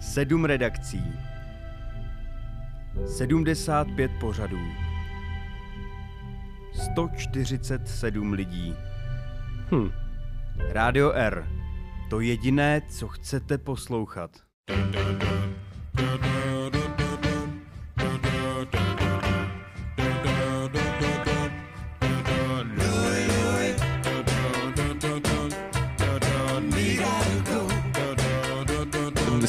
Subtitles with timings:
[0.00, 1.02] Sedm redakcí.
[3.06, 4.60] 75 pořadů.
[6.72, 8.74] 147 lidí.
[9.70, 9.90] Hm.
[10.68, 11.48] Rádio R.
[12.10, 14.30] To jediné, co chcete poslouchat.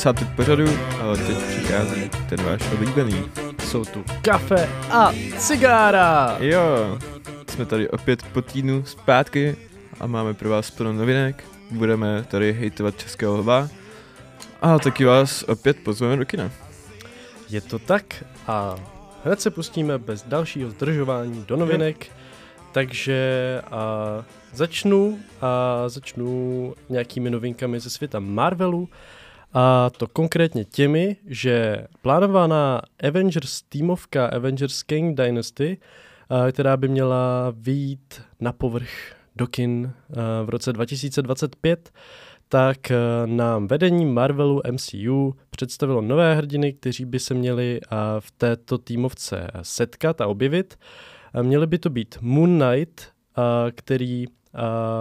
[0.04, 0.66] Pět pořadů,
[1.02, 3.24] ale teď přichází ten váš oblíbený.
[3.64, 6.38] Jsou tu kafe a cigára.
[6.40, 7.00] Jo,
[7.48, 9.56] jsme tady opět po týdnu zpátky
[10.00, 11.44] a máme pro vás plno novinek.
[11.72, 13.68] Budeme tady hejtovat Českého lva
[14.62, 16.52] a taky vás opět pozveme do kina.
[17.50, 18.76] Je to tak a
[19.26, 22.08] hned se pustíme bez dalšího zdržování do novinek.
[22.72, 23.86] Takže a
[24.54, 28.90] začnu a začnu nějakými novinkami ze světa Marvelu.
[29.54, 35.78] A to konkrétně těmi, že plánovaná Avengers týmovka Avengers King Dynasty,
[36.52, 39.92] která by měla výjít na povrch do kin
[40.44, 41.92] v roce 2025,
[42.50, 42.78] tak
[43.26, 47.80] nám vedení Marvelu MCU představilo nové hrdiny, kteří by se měli
[48.20, 50.80] v této týmovce setkat a objevit.
[51.42, 53.02] Měly by to být Moon Knight,
[53.76, 54.26] který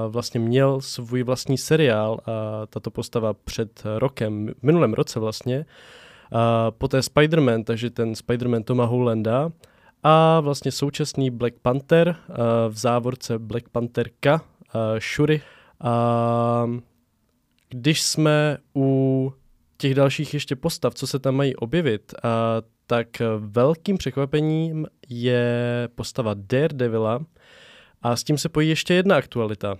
[0.09, 5.67] vlastně měl svůj vlastní seriál, a tato postava před rokem, v minulém roce vlastně,
[6.33, 9.53] a poté Spider-Man, takže ten Spider-Man Toma Hollanda
[10.03, 12.17] a vlastně současný Black Panther
[12.69, 14.45] v závorce Black Pantherka
[15.15, 15.43] Shuri.
[15.81, 16.71] A
[17.69, 19.33] když jsme u
[19.77, 22.29] těch dalších ještě postav, co se tam mají objevit, a,
[22.87, 27.25] tak velkým překvapením je postava Daredevila,
[28.03, 29.73] a s tím se pojí ještě jedna aktualita.
[29.73, 29.79] Uh,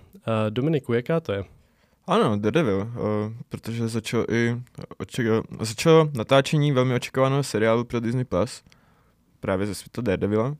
[0.49, 1.43] Dominiku, jaká to je?
[2.07, 4.61] Ano, Daredevil, uh, protože začal i
[4.99, 8.63] očeka- začalo natáčení velmi očekávaného seriálu pro Disney Plus,
[9.39, 10.55] právě ze světa Daredevila,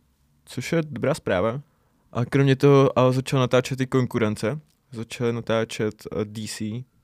[0.46, 1.62] což je dobrá zpráva.
[2.12, 4.60] A kromě toho ale začal natáčet i konkurence.
[4.92, 6.62] Začal natáčet uh, DC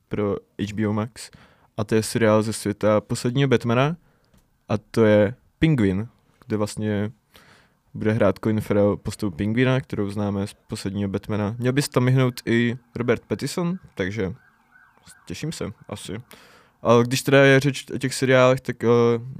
[0.07, 0.35] pro
[0.71, 1.31] HBO Max
[1.77, 3.97] a to je seriál ze světa posledního Batmana
[4.69, 6.07] a to je Penguin,
[6.47, 7.11] kde vlastně
[7.95, 11.55] bude hrát Colin Farrell postavu Pingvina, kterou známe z posledního Batmana.
[11.59, 14.33] Měl by se tam myhnout i Robert Pattinson, takže
[15.25, 16.21] těším se, asi.
[16.81, 18.89] Ale když teda je řeč o těch seriálech, tak uh,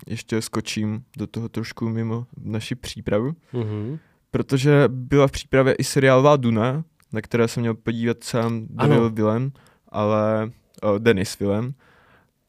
[0.08, 3.32] ještě skočím do toho trošku mimo naši přípravu.
[3.54, 4.00] Mm-hmm.
[4.32, 6.84] Protože byla v přípravě i seriálová Duna,
[7.14, 9.52] na které jsem měl podívat sám Daniel Willem,
[9.90, 10.52] ale
[10.84, 11.74] uh, Denis Willem,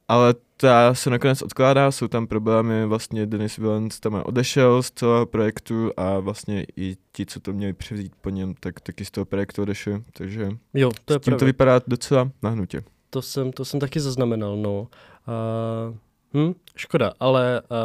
[0.08, 5.26] ale ta se nakonec odkládá, jsou tam problémy, vlastně Denis Villeneuve tam odešel z celého
[5.26, 9.24] projektu a vlastně i ti, co to měli převzít po něm, tak taky z toho
[9.24, 11.38] projektu odešli, takže jo, to je s tím pravda.
[11.38, 12.82] to vypadá docela nahnutě.
[13.10, 14.80] To jsem, to jsem taky zaznamenal, no.
[14.80, 15.96] Uh,
[16.34, 17.76] hm, škoda, ale uh,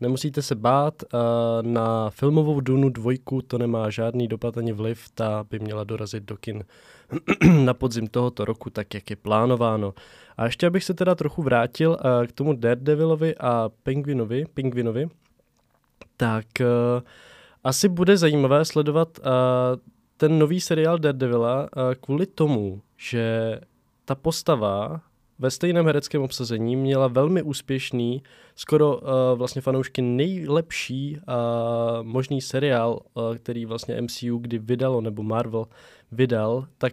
[0.00, 1.18] nemusíte se bát, uh,
[1.62, 6.36] na filmovou Dunu dvojku to nemá žádný dopad ani vliv, ta by měla dorazit do
[6.36, 6.64] kin
[7.64, 9.94] na podzim tohoto roku, tak jak je plánováno.
[10.36, 15.08] A ještě abych se teda trochu vrátil uh, k tomu Daredevilovi a Penguinovi, Penguinovi
[16.16, 17.02] tak uh,
[17.64, 19.24] asi bude zajímavé sledovat uh,
[20.16, 23.60] ten nový seriál Daredevila uh, kvůli tomu, že
[24.04, 25.00] ta postava
[25.38, 28.22] ve stejném hereckém obsazení měla velmi úspěšný,
[28.56, 35.22] skoro uh, vlastně fanoušky nejlepší uh, možný seriál, uh, který vlastně MCU kdy vydalo, nebo
[35.22, 35.64] Marvel
[36.14, 36.92] vydal, tak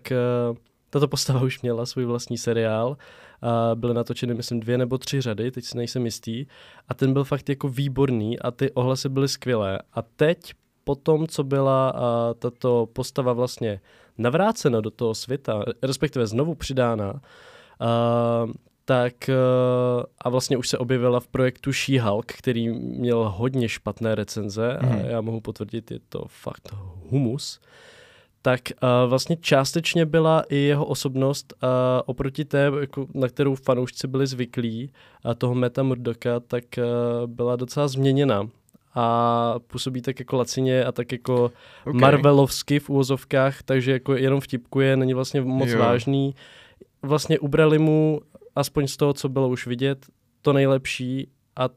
[0.51, 0.57] uh,
[0.89, 2.97] tato postava už měla svůj vlastní seriál.
[3.43, 6.45] Uh, byly natočeny, myslím, dvě nebo tři řady, teď si nejsem jistý.
[6.87, 9.79] A ten byl fakt jako výborný a ty ohlasy byly skvělé.
[9.93, 11.99] A teď po tom, co byla uh,
[12.39, 13.81] tato postava vlastně
[14.17, 18.51] navrácena do toho světa, respektive znovu přidána, uh,
[18.85, 24.77] tak uh, a vlastně už se objevila v projektu She-Hulk, který měl hodně špatné recenze
[24.81, 24.89] mm.
[24.89, 25.05] a mhm.
[25.05, 26.73] já mohu potvrdit, je to fakt
[27.09, 27.59] humus.
[28.41, 31.69] Tak uh, vlastně částečně byla i jeho osobnost uh,
[32.05, 34.91] oproti té, jako, na kterou fanoušci byli zvyklí,
[35.23, 36.83] a toho Meta Murdoka, tak uh,
[37.27, 38.47] byla docela změněna
[38.95, 41.51] a působí tak jako lacině a tak jako
[41.85, 42.01] okay.
[42.01, 45.79] Marvelovsky v úvozovkách, takže jako jenom vtipkuje, není vlastně moc jo.
[45.79, 46.35] vážný.
[47.01, 48.21] Vlastně ubrali mu,
[48.55, 50.05] aspoň z toho, co bylo už vidět,
[50.41, 51.69] to nejlepší a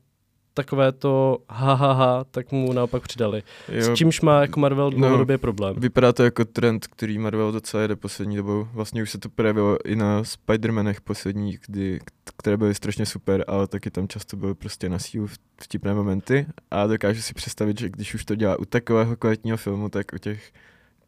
[0.55, 3.43] takové to ha, ha, ha tak mu naopak přidali.
[3.69, 3.83] Jo.
[3.83, 5.75] S čímž má jako Marvel no, dlouhodobě no, problém.
[5.79, 8.69] Vypadá to jako trend, který Marvel docela jede poslední dobou.
[8.73, 12.01] Vlastně už se to projevilo i na Spider-Manech posledních, kdy,
[12.39, 15.29] které byly strašně super, ale taky tam často byly prostě na sílu
[15.63, 19.89] vtipné momenty a dokážu si představit, že když už to dělá u takového kvalitního filmu,
[19.89, 20.53] tak u těch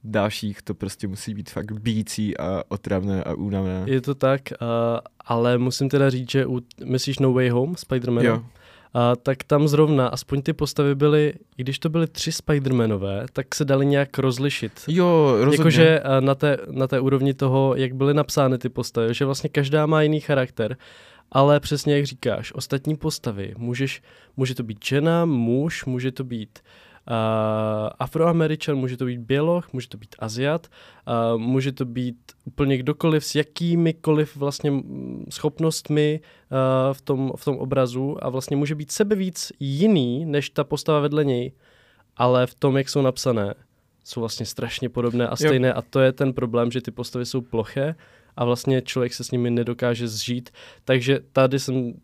[0.04, 3.82] dalších to prostě musí být fakt bící a otravné a únavné.
[3.86, 4.66] Je to tak, uh,
[5.20, 8.24] ale musím teda říct, že u, myslíš No Way Home, Spider-Man?
[8.24, 8.44] Jo.
[8.98, 13.54] A tak tam zrovna, aspoň ty postavy byly, i když to byly tři Spider-Manové, tak
[13.54, 14.72] se dali nějak rozlišit.
[14.88, 15.56] Jo, rozhodně.
[15.56, 19.50] Jakože eh, na té, na té úrovni toho, jak byly napsány ty postavy, že vlastně
[19.50, 20.76] každá má jiný charakter,
[21.32, 24.02] ale přesně jak říkáš, ostatní postavy, můžeš,
[24.36, 26.70] může to být žena, muž, může to být uh,
[27.98, 33.24] afroameričan, může to být běloch, může to být aziat, uh, může to být úplně kdokoliv
[33.24, 34.72] s jakýmikoliv vlastně
[35.30, 40.50] schopnostmi uh, v, tom, v tom obrazu a vlastně může být sebe víc jiný, než
[40.50, 41.52] ta postava vedle něj,
[42.16, 43.54] ale v tom, jak jsou napsané,
[44.04, 45.74] jsou vlastně strašně podobné a stejné jo.
[45.76, 47.94] a to je ten problém, že ty postavy jsou ploché
[48.36, 50.50] a vlastně člověk se s nimi nedokáže zžít,
[50.84, 51.94] takže tady jsem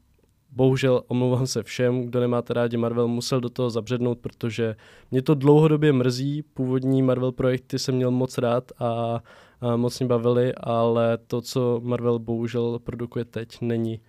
[0.52, 4.76] bohužel omlouvám se všem, kdo nemáte rádi Marvel, musel do toho zabřednout, protože
[5.10, 6.43] mě to dlouhodobě mrzí.
[6.43, 9.20] Původní Marvel projekty jsem měl moc rád a,
[9.60, 14.00] a moc mě bavili, ale to, co Marvel bohužel produkuje teď, není,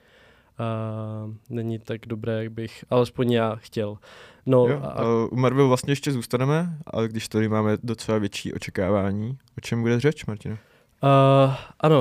[0.58, 0.66] a,
[1.50, 3.98] není tak dobré, jak bych alespoň já chtěl.
[4.46, 5.04] No, jo, a...
[5.32, 10.00] U Marvel vlastně ještě zůstaneme, ale když tady máme docela větší očekávání, o čem bude
[10.00, 10.58] řeč, Martina?
[11.04, 12.00] Uh, ano,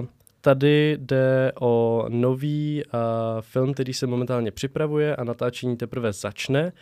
[0.00, 0.06] uh,
[0.46, 3.00] tady jde o nový uh,
[3.40, 6.72] film, který se momentálně připravuje a natáčení teprve začne.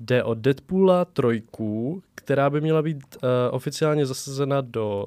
[0.00, 5.06] Jde o Deadpoola trojku, která by měla být uh, oficiálně zasazena do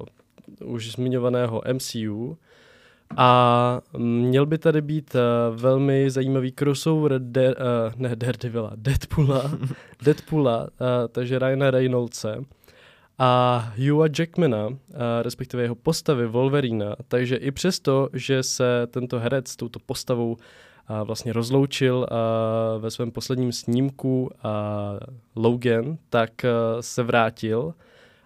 [0.64, 2.38] už zmiňovaného MCU.
[3.16, 7.54] A měl by tady být uh, velmi zajímavý crossover de, uh,
[7.96, 9.50] ne Daredevila, Deadpoola,
[10.04, 10.68] Deadpoola, uh,
[11.08, 12.44] takže Ryana Reynoldse
[13.18, 14.68] a Hugha Jackmana,
[15.22, 20.36] respektive jeho postavy Wolverina, takže i přesto, že se tento herec s touto postavou
[21.04, 22.06] vlastně rozloučil
[22.78, 24.30] ve svém posledním snímku
[25.36, 26.30] Logan, tak
[26.80, 27.74] se vrátil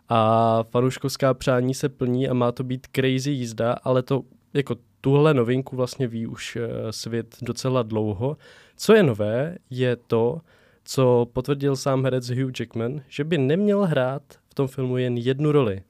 [0.08, 4.22] a fanouškovská přání se plní a má to být crazy jízda, ale to
[4.54, 6.58] jako tuhle novinku vlastně ví už
[6.90, 8.36] svět docela dlouho.
[8.76, 10.40] Co je nové, je to,
[10.84, 15.52] co potvrdil sám herec Hugh Jackman, že by neměl hrát v tom filmu jen jednu
[15.52, 15.82] roli.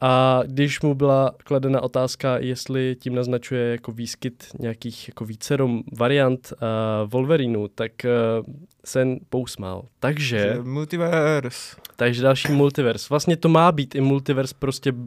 [0.00, 5.68] A když mu byla kladena otázka, jestli tím naznačuje jako výskyt nějakých jako vícero
[5.98, 8.46] variant uh, Wolverinu, tak uh,
[8.84, 9.84] se pousmál.
[9.98, 10.58] Takže...
[10.62, 11.76] Multiverse.
[11.96, 13.06] Takže další multiverse.
[13.10, 14.98] Vlastně to má být i multiverse prostě uh,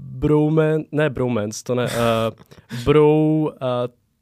[0.00, 1.90] bromance, ne bromance, to ne, uh,
[2.84, 3.50] bro, uh,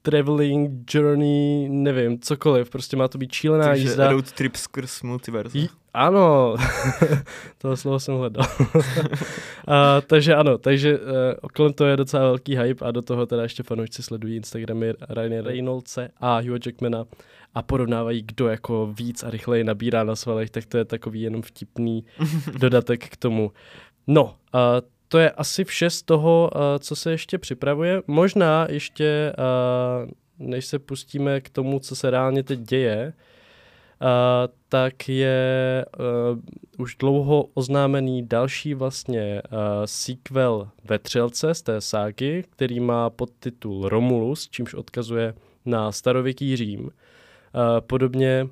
[0.03, 4.11] traveling, journey, nevím, cokoliv, prostě má to být šílená Takže jízda.
[4.13, 5.59] road trip skrz multiverse.
[5.59, 6.57] J- ano,
[7.59, 8.47] to slovo jsem hledal.
[9.69, 11.05] a, takže ano, takže uh,
[11.55, 15.45] kolem toho je docela velký hype a do toho teda ještě fanoušci sledují Instagramy Ryan
[15.45, 17.05] Reynoldse a Hugh Jackmana
[17.55, 21.43] a porovnávají, kdo jako víc a rychleji nabírá na svalech, tak to je takový jenom
[21.43, 22.05] vtipný
[22.59, 23.53] dodatek k tomu.
[24.07, 24.31] No, uh,
[25.13, 28.03] to je asi vše z toho, uh, co se ještě připravuje.
[28.07, 30.11] Možná ještě, uh,
[30.49, 34.09] než se pustíme k tomu, co se reálně teď děje, uh,
[34.69, 35.85] tak je
[36.79, 39.43] už dlouho oznámený další vlastně
[39.85, 45.35] sequel ve třelce z té ságy, který má podtitul Romulus, čímž odkazuje
[45.65, 46.91] na starověký Řím.
[47.81, 48.49] Podobně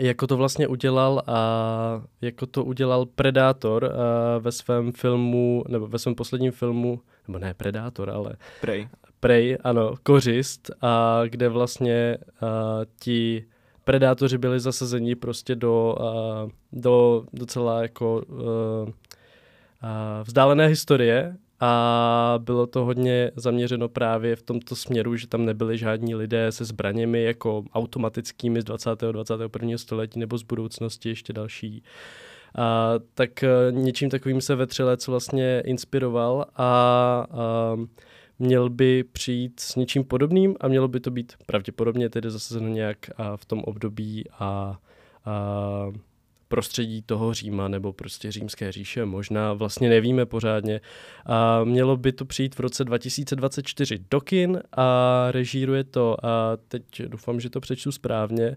[0.00, 3.92] jako to vlastně udělal a jako to udělal Predátor
[4.40, 8.88] ve svém filmu, nebo ve svém posledním filmu, nebo ne Predátor, ale Prey.
[9.20, 12.48] Prey, ano, Kořist, a kde vlastně uh,
[13.00, 13.44] ti
[13.84, 18.88] predátoři byli zasazeni prostě do, uh, do docela jako uh, uh,
[20.24, 26.14] vzdálené historie a bylo to hodně zaměřeno právě v tomto směru, že tam nebyli žádní
[26.14, 28.90] lidé se zbraněmi jako automatickými z 20.
[29.12, 29.78] 21.
[29.78, 31.82] století nebo z budoucnosti ještě další.
[32.58, 36.64] A, tak něčím takovým se Vetřelec vlastně inspiroval a,
[37.30, 37.76] a
[38.38, 42.98] měl by přijít s něčím podobným a mělo by to být pravděpodobně tedy zasazeno nějak
[43.16, 44.78] a v tom období a,
[45.24, 45.92] a
[46.48, 50.80] prostředí toho Říma nebo prostě římské říše, možná vlastně nevíme pořádně.
[51.26, 57.02] A mělo by to přijít v roce 2024 do kin a režíruje to, a teď
[57.02, 58.56] doufám, že to přečtu správně,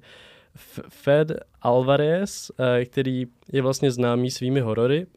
[0.89, 5.07] Fed Alvarez, eh, který je vlastně známý svými horory,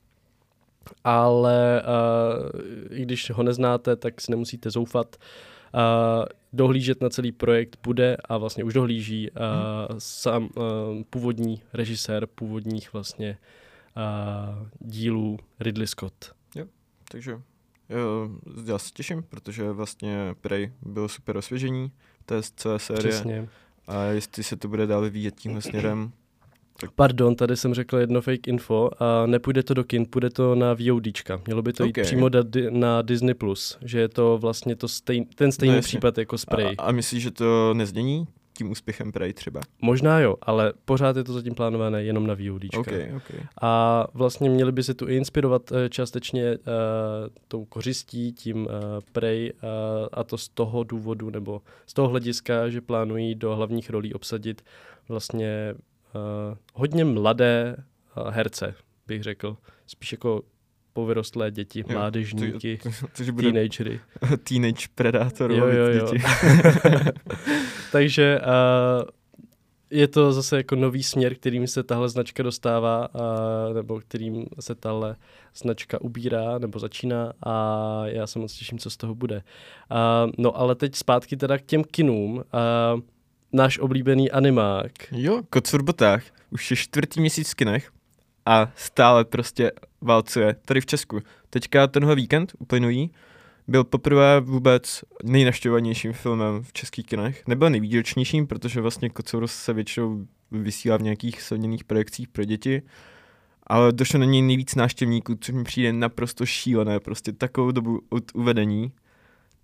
[1.04, 5.16] ale uh, i když ho neznáte, tak si nemusíte zoufat.
[5.16, 5.22] Uh,
[6.52, 9.36] dohlížet na celý projekt bude a vlastně už dohlíží uh,
[9.98, 13.38] sám uh, původní režisér původních vlastně
[13.96, 16.34] uh, dílů Ridley Scott.
[16.54, 16.66] Jo,
[17.08, 17.32] takže
[17.88, 18.30] jo,
[18.66, 21.92] já se těším, protože vlastně Prey byl super osvěžení
[22.26, 23.08] té celé série.
[23.08, 23.48] Přesně.
[23.86, 26.12] A jestli se to bude dále vidět tímhle směrem,
[26.94, 28.90] Pardon, tady jsem řekl jedno fake info.
[28.98, 31.40] A nepůjde to do kin, půjde to na VODčka.
[31.46, 35.24] Mělo by to jít přímo da, na Disney+, Plus, že je to vlastně to stejn,
[35.34, 36.74] ten stejný No případ jako Spray.
[36.78, 38.26] A, a myslíš, že to nezdění
[38.60, 39.60] tím úspěchem Prey třeba?
[39.82, 42.80] Možná jo, ale pořád je to zatím plánované jenom na VODčka.
[42.80, 43.46] OK, OK.
[43.62, 46.64] A vlastně měli by se tu i inspirovat eh, částečně uh,
[47.48, 48.70] tou kořistí, tím uh,
[49.12, 49.68] Prey, uh,
[50.12, 54.62] a to z toho důvodu, nebo z toho hlediska, že plánují do hlavních rolí obsadit
[55.08, 55.74] vlastně
[56.74, 57.76] hodně mladé
[58.16, 58.74] uh, herce,
[59.06, 59.56] bych řekl.
[59.86, 60.42] Spíš jako
[60.92, 64.00] povyrostlé děti, Jo, mládežníky, To, to, to, bude teenagery.
[64.48, 66.06] teenage predátor Jo, jo, jo.
[66.06, 66.24] děti.
[67.92, 69.08] Takže uh,
[69.90, 74.74] je to zase jako nový směr, kterým se tahle značka dostává, uh, nebo kterým se
[74.74, 75.16] tahle
[75.56, 79.36] značka ubírá, nebo začíná a já se moc těším, co z toho bude.
[79.36, 82.36] Uh, no ale teď zpátky teda k těm kinům.
[82.36, 83.00] Uh,
[83.52, 84.92] náš oblíbený animák.
[85.12, 87.90] Jo, Kocur Botách už je čtvrtý měsíc v kinech
[88.46, 91.20] a stále prostě válcuje tady v Česku.
[91.50, 93.10] Teďka tenhle víkend uplynulý
[93.68, 97.42] byl poprvé vůbec nejnaštěvovanějším filmem v českých kinech.
[97.46, 102.82] Nebyl nejvýdělečnějším, protože vlastně Kocour se většinou vysílá v nějakých silněných projekcích pro děti,
[103.66, 108.24] ale došlo na něj nejvíc návštěvníků, což mi přijde naprosto šílené, prostě takovou dobu od
[108.34, 108.92] uvedení.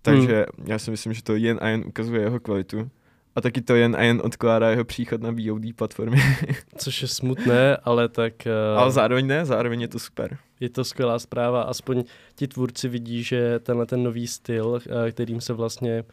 [0.01, 0.67] Takže hmm.
[0.67, 2.89] já si myslím, že to jen a jen ukazuje jeho kvalitu.
[3.37, 6.17] A taky to jen a jen odkládá jeho příchod na VOD platformy.
[6.77, 8.33] Což je smutné, ale tak
[8.73, 10.37] uh, Ale zároveň ne, zároveň je to super.
[10.59, 11.61] je to skvělá zpráva.
[11.61, 12.03] Aspoň
[12.35, 14.79] ti tvůrci vidí, že tenhle ten nový styl, uh,
[15.11, 16.03] kterým se vlastně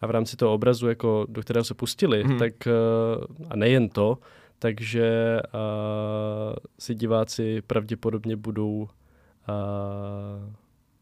[0.00, 2.38] a v rámci toho obrazu, jako do kterého se pustili, hmm.
[2.38, 4.18] tak uh, a nejen to,
[4.58, 8.88] takže uh, si diváci pravděpodobně budou uh,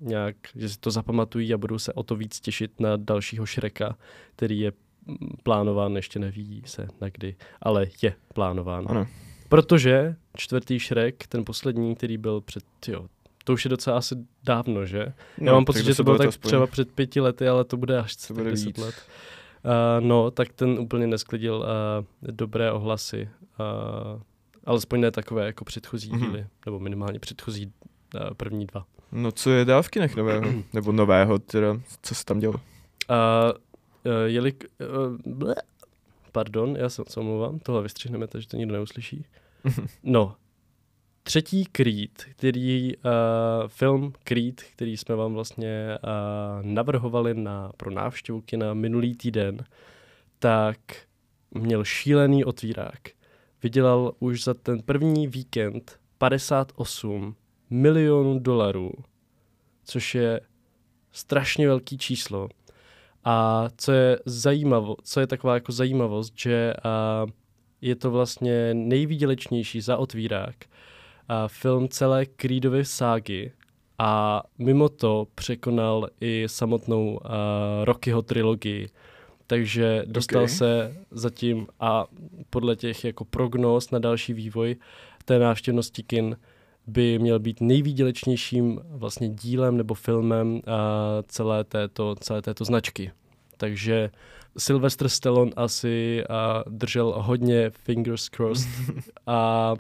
[0.01, 3.97] nějak, že si to zapamatují a budou se o to víc těšit na dalšího Šreka,
[4.37, 4.73] který je
[5.43, 8.85] plánován, ještě neví se na kdy, ale je plánován.
[8.89, 9.07] Ano.
[9.49, 13.07] Protože čtvrtý Shrek, ten poslední, který byl před, jo,
[13.45, 15.07] to už je docela asi dávno, že?
[15.39, 16.49] No, Já mám pocit, že to deset bylo tak aspoň.
[16.49, 18.77] třeba před pěti lety, ale to bude až To bude 10 víc.
[18.79, 18.95] let.
[19.65, 23.29] Uh, no, tak ten úplně nesklidil uh, dobré ohlasy.
[23.61, 24.21] Uh,
[24.65, 26.21] alespoň ne takové jako předchozí Mhm.
[26.21, 28.85] díly, nebo minimálně předchozí uh, první dva.
[29.13, 30.53] No co je dál v kinech nového?
[30.73, 32.53] Nebo nového, teda, co se tam dělo?
[32.55, 32.59] Uh,
[34.27, 35.55] jelik, uh, ble,
[36.33, 39.25] pardon, já se, se omlouvám, tohle vystřihneme, takže to nikdo neuslyší.
[40.03, 40.37] No,
[41.23, 43.03] třetí Creed, který, uh,
[43.67, 49.65] film Creed, který jsme vám vlastně uh, navrhovali na, pro návštěvu kina minulý týden,
[50.39, 50.79] tak
[51.51, 53.01] měl šílený otvírák.
[53.63, 57.37] Vydělal už za ten první víkend 58
[57.71, 58.93] milionů dolarů,
[59.85, 60.41] což je
[61.13, 62.49] strašně velký číslo.
[63.25, 66.75] A co je zajímavo, co je taková jako zajímavost, že
[67.25, 67.31] uh,
[67.81, 70.55] je to vlastně nejvýdělečnější za otvírák
[71.29, 73.52] a film celé Creedovy ságy
[73.99, 77.21] a mimo to překonal i samotnou uh,
[77.85, 78.88] Rockyho trilogii.
[79.47, 80.49] Takže dostal Ok.
[80.49, 82.07] se zatím a
[82.50, 84.76] podle těch jako prognóz na další vývoj
[85.25, 86.37] té návštěvnosti kin
[86.87, 90.61] by měl být nejvýdělečnějším vlastně dílem nebo filmem uh,
[91.27, 93.12] celé, této, celé této značky.
[93.57, 94.11] Takže
[94.59, 98.69] Sylvester Stallone asi uh, držel hodně fingers crossed
[99.27, 99.75] a,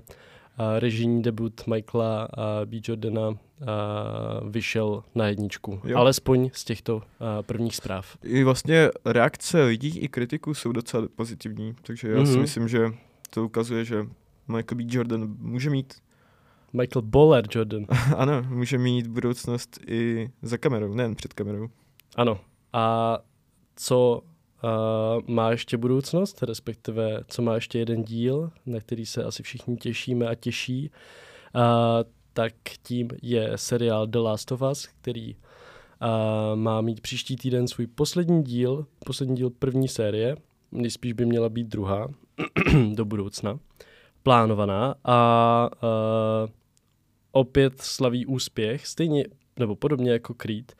[0.58, 2.76] a režijní debut Michaela a B.
[2.88, 3.34] Jordana a,
[4.48, 5.80] vyšel na jedničku.
[5.84, 5.98] Jo.
[5.98, 8.16] Alespoň z těchto a, prvních zpráv.
[8.22, 12.40] I vlastně reakce lidí i kritiků jsou docela pozitivní, takže já si Mhm.
[12.40, 12.86] myslím, že
[13.30, 14.06] to ukazuje, že
[14.48, 14.84] Michael B.
[14.88, 15.94] Jordan může mít,
[16.72, 17.84] Michael Boller Jordan.
[18.16, 21.68] ano, může mít budoucnost i za kamerou, nejen před kamerou.
[22.16, 22.40] Ano.
[22.72, 23.18] A
[23.76, 24.20] co
[24.64, 29.76] uh, má ještě budoucnost, respektive co má ještě jeden díl, na který se asi všichni
[29.76, 30.90] těšíme a těší,
[31.54, 31.62] uh,
[32.32, 32.52] tak
[32.82, 35.40] tím je seriál The Last of Us, který uh,
[36.54, 40.36] má mít příští týden svůj poslední díl, poslední díl první série,
[40.72, 42.08] nejspíš by měla být druhá
[42.94, 43.58] do budoucna,
[44.22, 46.50] plánovaná a uh,
[47.32, 49.24] opět slaví úspěch, stejně
[49.58, 50.76] nebo podobně jako Creed,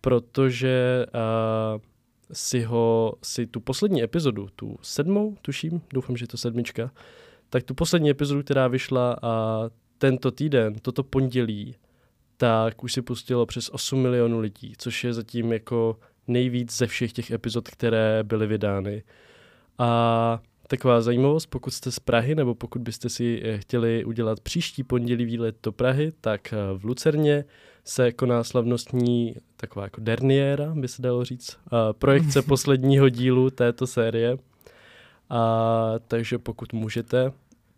[0.00, 1.80] protože uh,
[2.32, 6.90] si ho, si tu poslední epizodu, tu sedmou, tuším, doufám, že je to sedmička,
[7.50, 9.62] tak tu poslední epizodu, která vyšla a
[9.98, 11.76] tento týden, toto pondělí,
[12.36, 17.12] tak už si pustilo přes 8 milionů lidí, což je zatím jako nejvíc ze všech
[17.12, 19.02] těch epizod, které byly vydány.
[19.78, 24.82] A taková zajímavost, pokud jste z Prahy, nebo pokud byste si eh, chtěli udělat příští
[24.82, 27.44] pondělí výlet do Prahy, tak eh, v Lucerně
[27.84, 33.86] se koná slavnostní taková jako derniéra, by se dalo říct, a projekce posledního dílu této
[33.86, 34.36] série.
[35.30, 37.32] A, takže pokud můžete,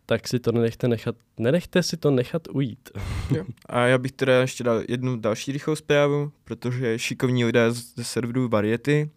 [0.07, 2.91] tak si to nenechte nechat, nenechte si to nechat ujít.
[3.37, 3.45] Jo.
[3.67, 8.49] A já bych teda ještě dal jednu další rychlou zprávu, protože šikovní lidé ze serveru
[8.49, 9.11] Variety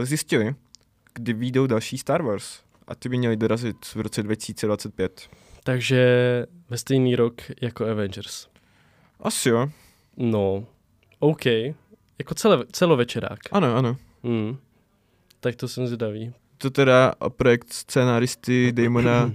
[0.00, 0.54] eh, zjistili,
[1.14, 2.64] kdy výjdou další Star Wars.
[2.88, 5.28] A ty by měly dorazit v roce 2025.
[5.64, 6.06] Takže
[6.70, 8.48] ve stejný rok jako Avengers.
[9.20, 9.68] Asi jo.
[10.16, 10.66] No,
[11.18, 11.46] OK.
[12.18, 13.38] Jako cele, celovečerák.
[13.52, 13.96] Ano, ano.
[14.24, 14.56] Hmm.
[15.40, 16.32] Tak to jsem zvědavý.
[16.58, 19.32] To teda projekt scénaristy Damona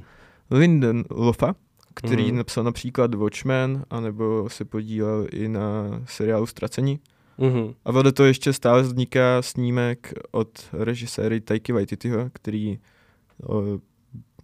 [0.51, 1.55] Lindelofa,
[1.93, 2.37] který Mhm.
[2.37, 6.99] napsal například Watchmen, anebo se podílel i na seriálu Ztracení.
[7.37, 7.73] Mhm.
[7.85, 12.79] A vedle toho ještě stále vzniká snímek od režiséry Taiki Waititiho, který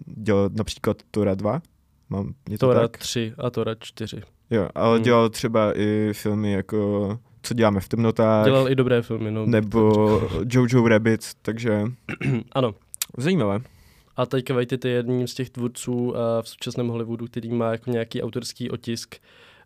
[0.05, 1.61] dělal například Tora 2.
[2.09, 2.97] Mám je to Tora tak?
[2.97, 4.21] 3 a Tora 4.
[4.49, 5.03] Jo, ale Hmm.
[5.03, 9.31] dělal třeba i filmy jako Co děláme v temnotách, Dělal i dobré filmy.
[9.31, 10.21] No, nebo
[10.51, 11.83] Jojo Rabbit, takže
[12.51, 12.75] Ano.
[13.17, 13.59] zajímavé.
[14.17, 17.91] A Taika Waititi je jedním z těch tvůrců uh, v současném Hollywoodu, který má jako
[17.91, 19.15] nějaký autorský otisk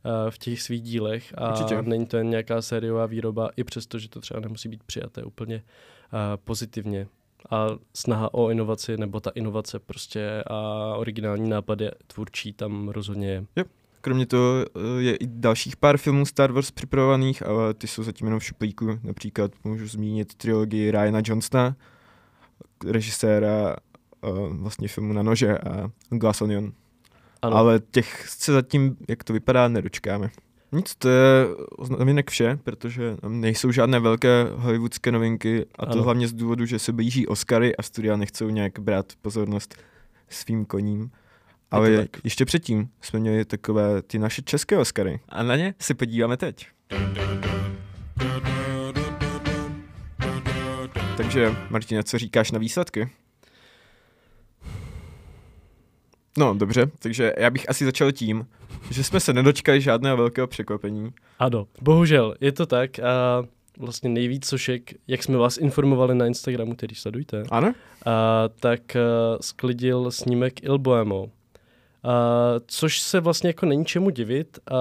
[0.05, 1.81] uh, v těch svých dílech a Určitě.
[1.81, 5.55] není to jen nějaká sériová výroba, i přesto, že to třeba nemusí být přijaté úplně
[5.55, 7.07] uh, pozitivně.
[7.49, 13.65] A snaha o inovaci, nebo ta inovace prostě a originální nápady tvůrčí tam rozhodně je.
[14.01, 18.27] Kromě toho eh, je i dalších pár filmů Star Wars připravovaných, ale ty jsou zatím
[18.27, 18.99] jenom v šuplíku.
[19.03, 21.75] Například můžu zmínit trilogii Ryana Johnsona,
[22.85, 26.71] režiséra eh, vlastně filmu Na nože a Glass Onion.
[27.41, 30.29] Ano, Ale těch se zatím, jak to vypadá, nedočkáme.
[30.71, 31.45] Nic, to je
[31.81, 36.03] znamenek vše, protože nejsou žádné velké hollywoodské novinky a to Ano.
[36.03, 39.75] hlavně z důvodu, že se blíží Oscary a studia nechcou nějak brát pozornost
[40.29, 41.11] svým koním.
[41.71, 42.09] Ale tak.
[42.23, 46.67] ještě předtím jsme měli takové ty naše české Oscary a na ně se podíváme teď.
[51.17, 53.09] Takže, Martina, co říkáš na výsledky?
[56.39, 58.47] No, dobře, takže já bych asi začal tím,
[58.91, 61.09] že jsme se nedočkali žádného velkého překvapení.
[61.39, 63.43] ano, bohužel, je to tak a
[63.79, 67.73] vlastně nejvíc sošek, jak jsme vás informovali na Instagramu, který sledujte, Ano?
[68.05, 71.29] a, tak uh, sklidil snímek Il Boemo.
[72.03, 72.11] A,
[72.67, 74.75] což se vlastně jako není čemu divit a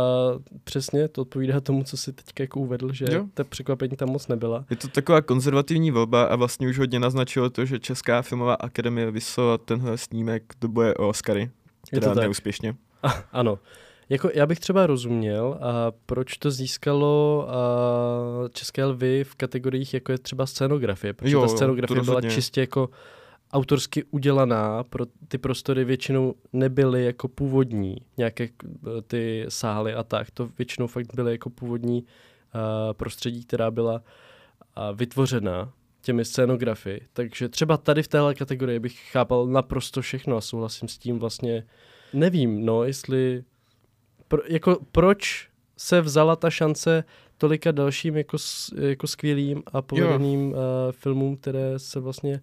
[0.65, 3.25] přesně to odpovídá tomu, co si teď jako uvedl, že Jo.
[3.35, 4.65] ta překvapení tam moc nebyla.
[4.71, 9.11] Je to taková konzervativní volba a vlastně už hodně naznačilo to, že Česká filmová akademie
[9.11, 11.51] vyslala tenhle snímek do boje o Oscary.
[11.93, 12.25] Je Teda to tak.
[12.25, 12.75] neúspěšně.
[13.03, 13.59] A, ano.
[14.09, 17.55] Jako já bych třeba rozuměl, a proč to získalo a,
[18.53, 21.13] České lvy v kategoriích, jako je třeba scénografie.
[21.13, 21.47] Protože Jo,
[21.81, 22.89] ta to byla čistě jako
[23.53, 28.53] autorsky udělaná, pro ty prostory většinou nebyly jako původní, nějaké k-
[29.07, 30.31] ty sály a tak.
[30.31, 32.05] To většinou fakt byly jako původní
[32.53, 34.03] a, prostředí, která byla
[34.77, 35.73] a, vytvořena
[36.09, 37.01] těmi scénografy.
[37.13, 41.65] Takže třeba tady v téhle kategorii bych chápal naprosto všechno a souhlasím s tím vlastně.
[42.13, 43.45] Nevím, no, jestli...
[44.29, 47.05] Pro, jako proč se vzala ta šance
[47.39, 48.37] tolika dalším jako,
[48.81, 50.57] jako skvělým a povedeným uh,
[50.91, 52.41] filmům, které se vlastně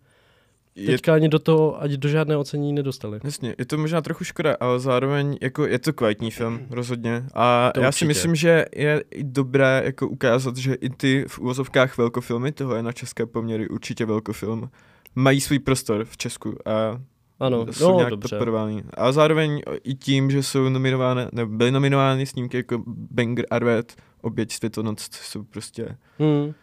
[0.76, 3.20] Je, teďka ani do toho, ani do žádného ocení nedostali.
[3.24, 7.24] jasně, je to možná trochu škoda, ale zároveň jako je to kvalitní film, rozhodně.
[7.34, 8.00] A To já určitě.
[8.00, 12.78] si myslím, že je i dobré jako ukázat, že i ty v úvozovkách velkofilmy, tohle
[12.78, 14.70] je na české poměry určitě velkofilm,
[15.16, 17.02] mají svůj prostor v Česku a
[17.40, 18.30] Ano, jsou no nějak dobře.
[18.36, 18.84] podporovány.
[18.94, 24.52] A zároveň i tím, že jsou nominovány, nebo byly nominovány snímky jako Banger Arvet, Oběť
[24.54, 26.54] světonoc, jsou prostě Hmm,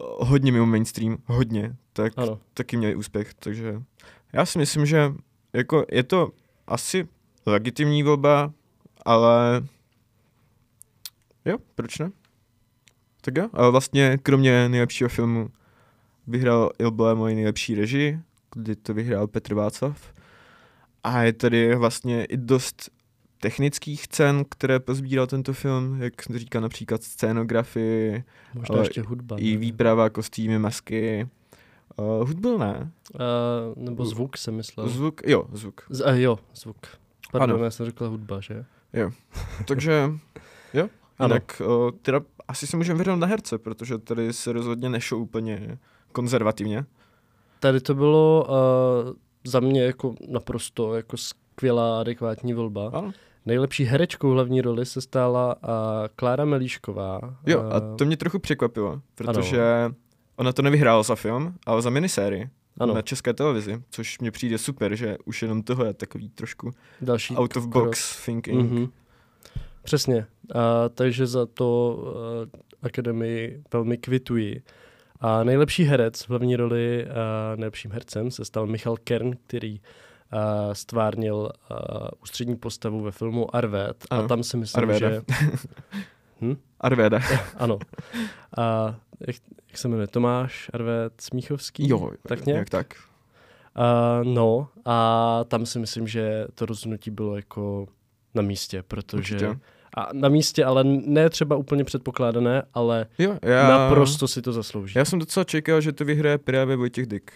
[0.00, 2.40] hodně mimo mainstream, hodně, tak ano.
[2.54, 3.82] taky měli úspěch, takže
[4.32, 5.12] já si myslím, že
[5.52, 6.30] jako je to
[6.66, 7.08] asi
[7.46, 8.52] legitimní volba,
[9.04, 9.62] ale
[11.44, 12.10] jo, proč ne?
[13.20, 15.50] Tak jo, ale vlastně kromě nejlepšího filmu
[16.26, 18.20] vyhrál Il Boemo i nejlepší režii,
[18.54, 20.12] kdy to vyhrál Petr Václav.
[21.04, 22.90] A je tady vlastně i dost
[23.40, 28.24] technických cen, které pozbíral tento film, jak říká například scénografii,
[28.54, 29.36] Možná ale ještě hudba.
[29.36, 29.60] i nevím.
[29.60, 31.28] výprava, kostýmy, masky.
[31.96, 32.90] Uh, hudbu ne.
[33.14, 33.20] Uh,
[33.84, 34.88] nebo zvuk jsem myslel.
[34.88, 35.80] Zvuk, jo, zvuk.
[35.90, 36.76] Z, uh, jo, zvuk.
[37.32, 37.64] Pardon, Ano.
[37.64, 38.64] já jsem řekl hudba, že?
[39.68, 40.10] Takže,
[40.74, 40.88] jo.
[41.18, 41.34] Ano.
[41.34, 45.78] Jinak, uh, teda asi se můžeme vrhnout na herce, protože tady se rozhodně nešlo úplně
[46.12, 46.84] konzervativně.
[47.60, 49.12] Tady to bylo uh,
[49.44, 52.90] za mě jako naprosto jako skvělá, adekvátní volba.
[52.94, 53.12] Ano.
[53.50, 55.70] Nejlepší herečkou hlavní roli se stala uh,
[56.16, 57.20] Klára Melíšková.
[57.46, 59.90] Jo, uh, a to mě trochu překvapilo, protože
[60.36, 64.58] ona to nevyhrála za film, ale za minisérii ano, na české televizi, což mě přijde
[64.58, 67.84] super, že už jenom tohle je takový trošku další out of krok.
[67.84, 68.70] box thinking.
[68.70, 68.88] Mhm.
[69.82, 70.26] Přesně.
[70.54, 74.62] A, takže za to uh, akademii velmi kvituji.
[75.20, 77.10] A nejlepší herec v hlavní roli, uh,
[77.56, 79.80] nejlepším hercem se stal Michal Kern, který
[80.72, 81.36] stvárnil
[81.70, 81.76] uh,
[82.22, 85.10] ústřední postavu ve filmu Arvet a Ano, tam si myslím, Arvéda.
[85.10, 85.22] že...
[86.40, 86.56] Hm?
[86.80, 87.18] Arvéda.
[87.56, 87.78] Ano.
[88.58, 88.94] A
[89.26, 89.36] jak,
[89.68, 90.06] jak se jmenuje?
[90.06, 91.88] Tomáš Arvet Smíchovský?
[91.88, 92.70] Jo, tak nějak?
[92.70, 92.94] tak.
[93.78, 97.86] Uh, no a tam si myslím, že to rozhodnutí bylo jako
[98.34, 99.34] na místě, protože...
[99.34, 99.60] Určitě.
[99.96, 104.98] A na místě, ale ne třeba úplně předpokládané, ale Jo, já, naprosto si to zaslouží.
[104.98, 107.32] Já jsem docela čekal, že to vyhraje právě Vojtěch Dyk.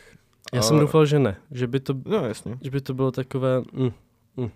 [0.53, 1.37] Já jsem doufal, že ne.
[1.51, 2.59] Že by to, No jasně.
[2.61, 3.61] že by to bylo takové...
[3.73, 3.91] Mm,
[4.37, 4.51] mm.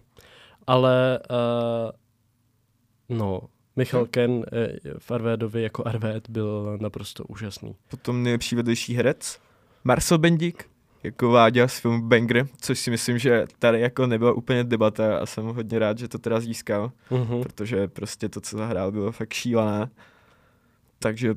[0.67, 3.41] Ale uh, no,
[3.77, 7.75] Michal Ken eh, v Arvédovi jako Arvéd byl naprosto úžasný.
[7.91, 9.41] Potom nejlepší vedlejší herec.
[9.85, 10.71] Marcel Bendik,
[11.03, 15.27] jako Váďa z filmu Banger, což si myslím, že tady jako nebyla úplně debata a
[15.27, 17.43] jsem hodně rád, že to teda získal, Mhm.
[17.43, 19.91] protože prostě to, co zahrál, bylo fakt šílené.
[20.99, 21.35] Takže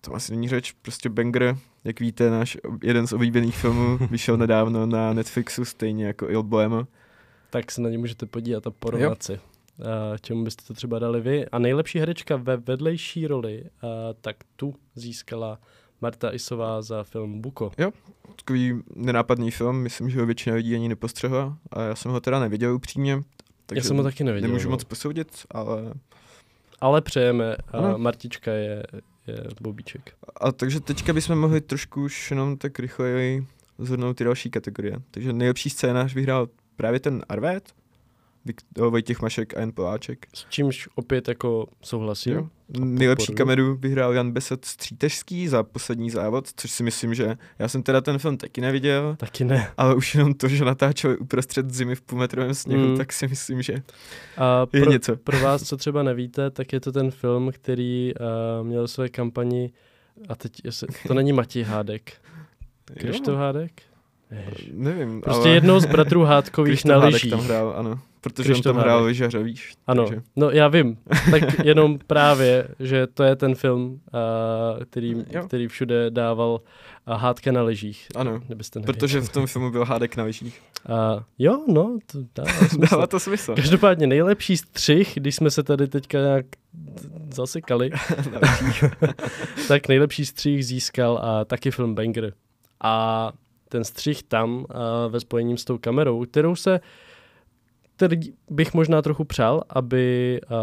[0.00, 1.56] to asi není řeč, prostě Banger,
[1.88, 6.86] jak víte, náš jeden z oblíbených filmů vyšel nedávno na Netflixu, stejně jako Il Bohemo.
[7.50, 9.32] Tak se na ně můžete podívat a porovnat si.
[9.32, 9.38] Uh,
[10.20, 11.46] čemu byste to třeba dali vy?
[11.46, 13.88] A nejlepší herečka ve vedlejší roli, uh,
[14.20, 15.58] tak tu získala
[16.00, 17.70] Marta Isová za film Buko.
[18.36, 22.40] Takový nenápadný film, myslím, že ho většina lidí ani nepostřehla a já jsem ho teda
[22.40, 23.22] neviděl upřímně,
[23.66, 24.48] takže Já jsem ho taky neviděl.
[24.48, 24.70] nemůžu no.
[24.70, 25.94] moc posoudit, ale
[26.80, 27.56] Ale přejeme.
[27.56, 27.98] A Ano.
[27.98, 28.82] Martička je,
[29.28, 30.14] je Bobíček.
[30.40, 33.46] A takže teďka bychom mohli trošku už jenom tak rychleji
[33.78, 34.96] zhrnout ty další kategorie.
[35.10, 37.74] Takže nejlepší scénář vyhrál právě ten o,
[38.76, 40.26] Vojtěch Mašek a Jan Poláček.
[40.34, 42.32] S čímž opět jako souhlasím.
[42.34, 42.48] Jo.
[42.78, 47.82] Nejlepší kameru vyhrál Jan Besed Střítežský za poslední závod, což si myslím, že já jsem
[47.82, 49.70] teda ten film taky neviděl, Taky ne.
[49.76, 52.96] ale už jenom to, že natáčeli uprostřed zimy v půlmetrovém sněhu, Mm.
[52.96, 53.72] tak si myslím, že
[54.36, 55.16] A je pro, něco.
[55.16, 58.12] pro vás, co třeba nevíte, tak je to ten film, který
[58.60, 59.72] uh, měl své kampani
[60.28, 62.12] a teď, jestli, to není Matěj Hádek.
[62.98, 63.82] Krištof Hádek?
[64.30, 64.70] Ježiš.
[64.74, 65.54] Nevím, Prostě ale...
[65.54, 67.30] jednou z bratrů Hádkových na lyžích.
[67.30, 67.98] tam hrál, ano.
[68.20, 69.72] Protože on tam hrál lyžaře, víš.
[69.86, 70.22] Ano, Takže.
[70.36, 70.98] no já vím.
[71.30, 75.46] Tak jenom právě, že to je ten film, uh, který, Jo.
[75.46, 76.60] který všude dával
[77.08, 78.06] uh, hádka na lyžích.
[78.16, 78.98] Ano, Kdybyste nevěděli.
[78.98, 80.60] protože v tom filmu byl Hádek na lyžích.
[80.88, 82.94] Uh, jo, no, to dává smysl.
[82.96, 83.54] Dává to smysl.
[83.54, 86.46] Každopádně nejlepší střih, když jsme se tady teďka nějak
[87.34, 87.90] zasekali,
[89.68, 92.32] tak nejlepší střih získal a taky film Banger.
[92.84, 93.32] A
[93.68, 96.80] ten střih tam a ve spojení s tou kamerou, kterou se
[97.96, 98.18] který
[98.50, 100.56] bych možná trochu přál, aby uh,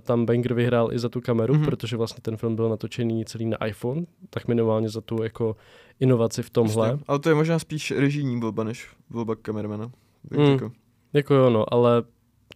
[0.00, 1.62] tam Banger vyhrál i za tu kameru, Mhm.
[1.62, 1.66] mm-hmm.
[1.66, 5.56] protože vlastně ten film byl natočený celý na iPhone, tak minimálně za tu jako
[6.00, 6.88] inovaci v tomhle.
[6.88, 7.04] Jasně.
[7.08, 9.90] Ale to je možná spíš režijní volba, než volba kameramana.
[10.30, 10.58] Mm.
[11.12, 12.02] Jako jo, no, ale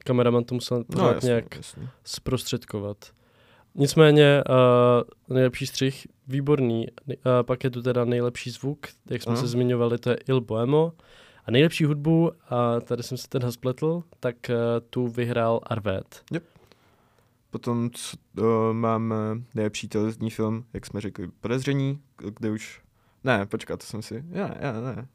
[0.04, 1.88] kameraman to musel No, jasně, nějak jasně.
[2.04, 2.96] zprostředkovat.
[3.78, 4.42] Nicméně
[5.28, 6.86] uh, nejlepší střih, výborný.
[7.06, 9.40] Uh, pak je tu teda nejlepší zvuk, jak jsme Ano.
[9.40, 10.92] se zmiňovali, to je Il Boemo.
[11.44, 14.54] A nejlepší hudbu, a tady jsem se teda spletl, tak uh,
[14.90, 16.22] tu vyhrál Arvet.
[17.50, 19.16] Potom co, uh, máme
[19.54, 22.80] nejlepší televizní film, jak jsme řekli, Podezření, kde už...
[23.24, 24.24] Ne, počkat, to jsem si...
[24.30, 25.06] Já, já, ne.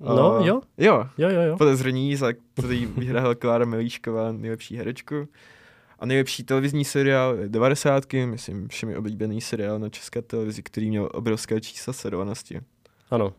[0.00, 1.56] No, Eh, jo, Jo, jo, jo, jo.
[1.56, 5.28] Podezření, za který vyhrála Klára Milíšková nejlepší herečku.
[5.98, 8.12] A nejlepší televizní seriál je 90.
[8.12, 12.60] myslím, všemi oblíbený seriál na české televizi, který měl obrovské čísla sledovanosti.
[13.10, 13.32] Ano.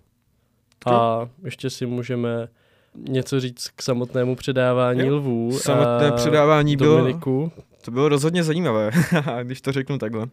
[0.86, 2.48] A ještě si můžeme
[2.96, 5.60] něco říct k samotnému předávání Jo, lvů.
[5.60, 6.98] Samotné a předávání bylo...
[6.98, 7.52] Dominiku.
[7.82, 8.92] To bylo rozhodně zajímavé,
[9.44, 10.28] když to řeknu takhle.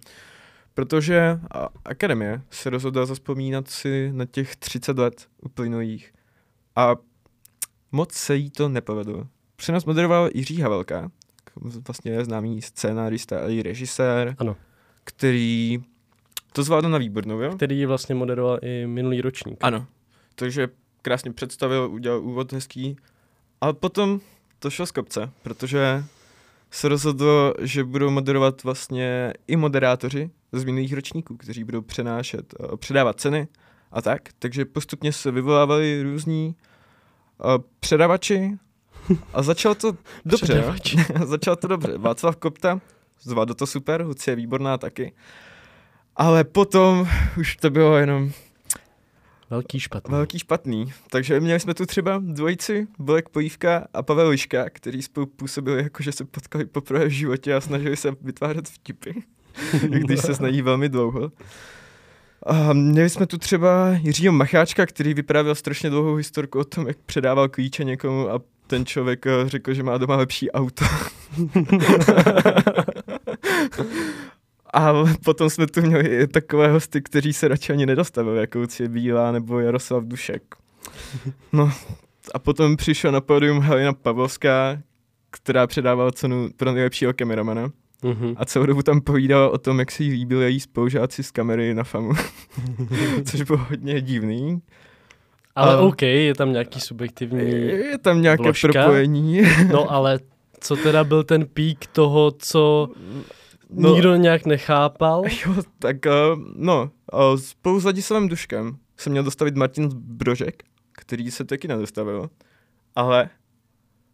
[0.74, 1.40] Protože
[1.84, 6.12] Akademie se rozhodla zaspomínat si na těch 30 let uplynulých
[6.76, 6.96] a
[7.92, 9.26] moc se jí to nepovedlo.
[9.56, 11.10] Přenos moderoval Jiří Havelka,
[11.60, 14.56] vlastně známý scénárista a i režisér, Ano.
[15.04, 15.78] který
[16.52, 17.52] to zvládl na výbornou, jo?
[17.56, 19.58] Který vlastně moderoval i minulý ročník.
[19.60, 19.86] Ano.
[20.34, 20.68] Takže
[21.02, 22.96] krásně představil, udělal úvod hezký,
[23.60, 24.20] ale potom
[24.58, 26.04] to šlo z kopce, protože
[26.70, 32.76] se rozhodlo, že budou moderovat vlastně i moderátoři z minulých ročníků, kteří budou přenášet, eh,
[32.76, 33.48] předávat ceny
[33.92, 34.22] a tak.
[34.38, 36.54] Takže postupně se vyvolávali různí
[37.44, 38.58] uh, předavači
[39.34, 39.92] a začalo to
[40.24, 40.46] dobře.
[40.46, 40.96] Předavači.
[41.24, 41.98] začalo to dobře.
[41.98, 42.80] Václav Kopta,
[43.20, 45.12] zvládl to super, Lucie je výborná taky.
[46.16, 48.32] Ale potom už to bylo jenom
[49.50, 50.12] Velký špatný.
[50.12, 50.92] Velký špatný.
[51.10, 56.02] Takže měli jsme tu třeba dvojici, Bolek Pojívka a Pavel Liška, který spolu působili jako,
[56.02, 59.10] že se potkali poprvé v životě a snažili se vytvářet vtipy,
[59.92, 61.32] i když se znají velmi dlouho.
[62.46, 66.96] A měli jsme tu třeba Jiřího Macháčka, který vyprávěl strašně dlouhou historku o tom, jak
[67.06, 70.84] předával klíče někomu a ten člověk eh, řekl, že má doma lepší auto.
[74.72, 74.92] A
[75.24, 79.32] potom jsme tu měli i takové hosty, kteří se radši ani nedostavili, jako Lucie Bílá
[79.32, 80.42] nebo Jaroslav Dušek.
[81.52, 81.72] No,
[82.34, 84.78] a potom přišla na pódium Helena Pavlovská,
[85.30, 87.70] která předávala cenu pro nejlepšího kameramana.
[88.02, 88.34] Mhm.
[88.36, 91.74] A celou dobu tam povídala o tom, jak si jí líbili její spolužáci z kamery
[91.74, 92.12] na FAMu.
[93.24, 94.62] Což bylo hodně divný.
[95.56, 97.50] Ale A- OK, je tam nějaký subjektivní...
[97.60, 98.68] Je tam nějaké vložka?
[98.72, 99.40] propojení.
[99.72, 100.18] No ale
[100.60, 102.88] co teda byl ten pík toho, co
[103.70, 103.94] No.
[103.94, 105.22] nikdo nějak nechápal?
[105.46, 111.30] Jo, tak uh, no, uh, spolu s Ladislavem Duškem se měl dostavit Martin Brožek, který
[111.30, 112.30] se taky nedostavil.
[112.96, 113.28] Ale,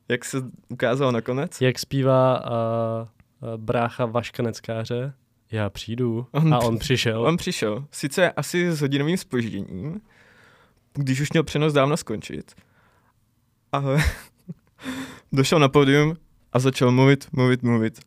[0.09, 0.37] jak se
[0.69, 5.13] ukázalo nakonec, Jak zpívá uh, brácha Vaška Neckáře?
[5.53, 6.27] Já přijdu.
[6.33, 7.27] On a on přišel.
[7.27, 10.01] on přišel, sice asi s hodinovým spožděním,
[10.95, 12.53] když už měl přenos dávno skončit,
[13.73, 14.05] ale
[15.33, 16.17] došel na pódium
[16.53, 18.01] a začal mluvit, mluvit, mluvit.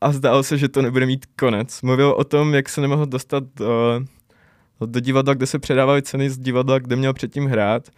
[0.00, 1.82] A zdálo se, že to nebude mít konec.
[1.82, 4.00] Mluvil o tom, jak se nemohl dostat do,
[4.86, 7.88] do divadla, kde se předávaly ceny z divadla, kde měl předtím hrát.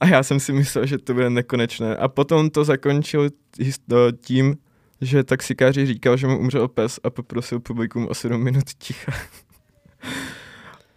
[0.00, 1.96] A já jsem si myslel, že to bude nekonečné.
[1.96, 3.28] A potom to zakončil
[3.60, 4.56] eh, tím,
[5.00, 9.12] že taxikáři říkal, že mu umřel pes a poprosil publikum o 7 minut ticha.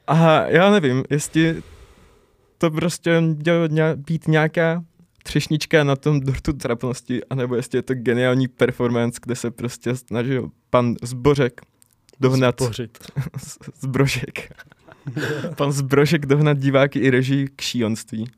[0.08, 1.63] A já nevím, jestli
[2.58, 4.84] to prostě mělo ně- být nějaká
[5.24, 10.50] třešnička na tom dortu trapnosti, anebo jestli je to geniální performance, kde se prostě snažil
[10.70, 11.62] pan Zbořek
[12.20, 12.98] dohnat Spořit.
[13.38, 14.52] z- Zbrožek.
[15.56, 18.30] pan Zbrožek dohnat diváky i režii k šílenství.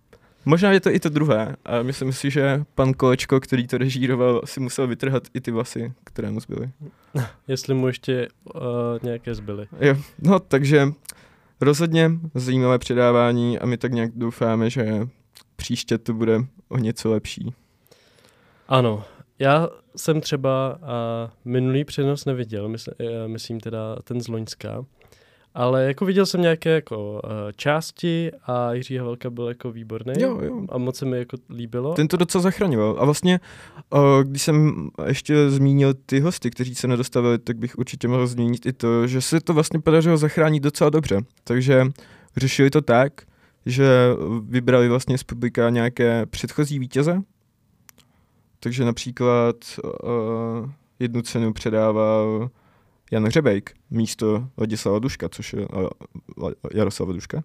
[0.46, 1.56] Možná je to i to druhé.
[1.66, 5.94] A myslím si, že pan Kolečko, který to režíroval, si musel vytrhat i ty vlasy,
[6.04, 6.70] které mu zbyly.
[7.48, 8.62] Jestli mu ještě uh,
[9.04, 9.68] nějaké zbyly.
[9.82, 10.88] Jo, no takže
[11.62, 15.08] rozhodně zajímavé předávání a my tak nějak doufáme, že
[15.56, 17.54] příště to bude o něco lepší.
[18.68, 19.04] Ano,
[19.40, 20.86] já jsem třeba uh,
[21.46, 24.86] minulý přenos neviděl, mysl, uh, myslím teda ten z Loňska,
[25.54, 30.40] ale jako viděl jsem nějaké jako uh, části a Jiří Havelka byl jako výborný Jo,
[30.42, 30.62] jo.
[30.70, 31.94] a moc se mi jako líbilo.
[31.94, 32.96] Ten to docela zachraňoval.
[33.00, 33.40] A vlastně,
[33.90, 38.66] o, když jsem ještě zmínil ty hosty, kteří se nedostavili, tak bych určitě mohl zmínit
[38.66, 41.22] i to, že se to vlastně podařilo zachránit docela dobře.
[41.44, 41.88] Takže
[42.38, 43.14] řešili to tak,
[43.66, 43.90] že
[44.44, 47.22] vybrali vlastně z publika nějaké předchozí vítěze.
[48.60, 52.50] Takže například uh, jednu cenu předával
[53.12, 57.44] Jan Hřebejk místo Ladislava Duška, což je uh, Jaroslava Duška.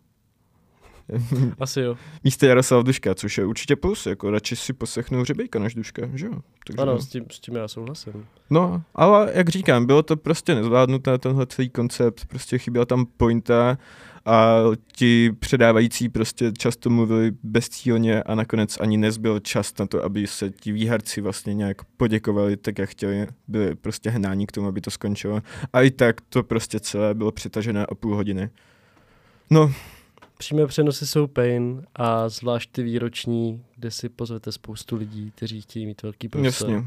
[1.59, 1.97] Asi jo.
[2.25, 6.27] místo Jaroslava Duška, což je určitě plus, jako radši si poslechnu Hřebejka než Duška, že
[6.27, 6.33] jo?
[6.67, 8.27] Takže, Ano, s tím, s tím já souhlasím.
[8.51, 13.79] No, ale jak říkám, bylo to prostě nezvládnuté, tenhle celý koncept, prostě chyběla tam pointa
[14.27, 14.59] a
[14.93, 20.51] ti předávající prostě často mluvili bezcílně a nakonec ani nezbyl čas na to, aby se
[20.51, 24.91] ti výherci vlastně nějak poděkovali tak, jak chtěli, byli prostě hnání k tomu, aby to
[24.91, 25.41] skončilo.
[25.73, 28.51] A i tak to prostě celé bylo přetažené o půl hodiny.
[29.51, 29.73] No,
[30.39, 35.87] Přímé přenosy jsou pain a zvlášť ty výroční, kde si pozvete spoustu lidí, kteří chtějí
[35.87, 36.71] mít velký prostor.
[36.71, 36.85] jasně.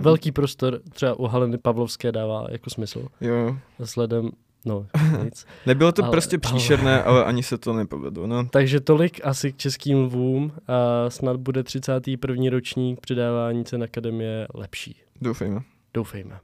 [0.00, 3.08] Velký prostor třeba u Haleny Pavlovské dává jako smysl.
[3.20, 4.30] Jo, Vzhledem,
[4.64, 4.86] no
[5.24, 5.46] nic.
[5.66, 8.26] Nebylo to Ale- ale, prostě příšerné, ale ani se to nepovedlo.
[8.26, 8.44] No.
[8.50, 12.44] Takže tolik asi k českým lvům a snad bude 31.
[12.50, 14.96] ročník předávání cen Akademie lepší.
[15.20, 15.60] Doufejme.
[15.94, 16.38] Doufejme.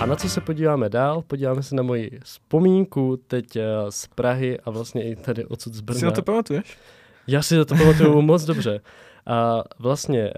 [0.00, 1.22] A na co se podíváme dál?
[1.26, 5.78] Podíváme se na moji vzpomínku teď eh, z Prahy a vlastně i tady odsud z
[5.80, 5.98] Ty Brna.
[5.98, 6.78] si na to pamatuješ?
[7.26, 8.80] Já si to pamatuju moc dobře.
[9.26, 10.32] A vlastně eh,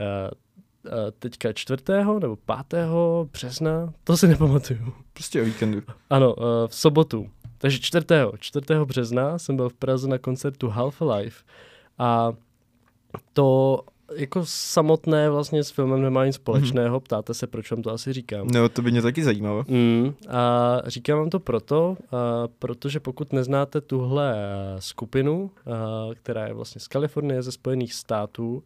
[1.19, 1.83] teďka 4.
[2.21, 2.37] nebo
[2.69, 2.89] 5.
[3.33, 4.93] března, to si nepamatuju.
[5.13, 5.83] Prostě o víkendu.
[6.11, 7.31] Ano, eh, v sobotu.
[7.59, 8.07] Takže 4.
[8.39, 8.85] 4.
[8.85, 11.45] března jsem byl v Praze na koncertu Half-Life
[11.99, 12.33] a
[13.33, 13.81] to
[14.15, 17.05] jako samotné vlastně s filmem nemá nic společného, mm-hmm.
[17.05, 18.47] ptáte se, proč vám to asi říkám.
[18.47, 19.65] No, to by mě taky zajímalo.
[19.69, 26.47] Mm, a říkám vám to proto, a protože pokud neznáte tuhle a, skupinu, a, která
[26.47, 28.63] je vlastně z Kalifornie, ze Spojených států,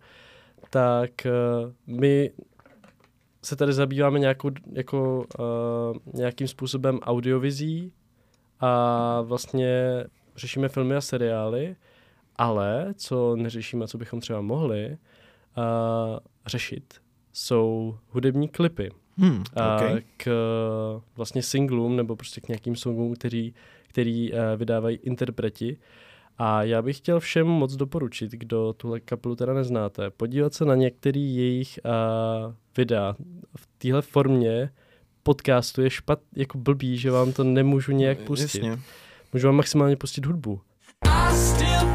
[0.74, 1.30] tak a,
[1.86, 2.30] my
[3.42, 5.42] se tady zabýváme nějakou, jako, a,
[6.14, 7.92] nějakým způsobem audiovizí
[8.60, 10.04] a vlastně
[10.36, 11.76] řešíme filmy a seriály,
[12.36, 14.98] ale co neřešíme, co bychom třeba mohli
[15.56, 16.94] a, řešit,
[17.32, 20.02] jsou hudební klipy Hmm, okay.
[20.16, 20.30] k
[21.16, 23.54] vlastně singlům nebo prostě k nějakým songům, který,
[23.88, 25.76] který uh, vydávají interpreti.
[26.38, 30.74] A já bych chtěl všem moc doporučit, kdo tuhle kapelu teda neznáte, podívat se na
[30.74, 33.16] některý jejich uh, videa
[33.56, 34.70] v téhle formě
[35.22, 38.64] podcastu je špat, jako blbý, že vám to nemůžu nějak pustit.
[38.64, 38.82] Jasně.
[39.32, 40.60] Můžu vám maximálně pustit hudbu.
[41.04, 41.93] I still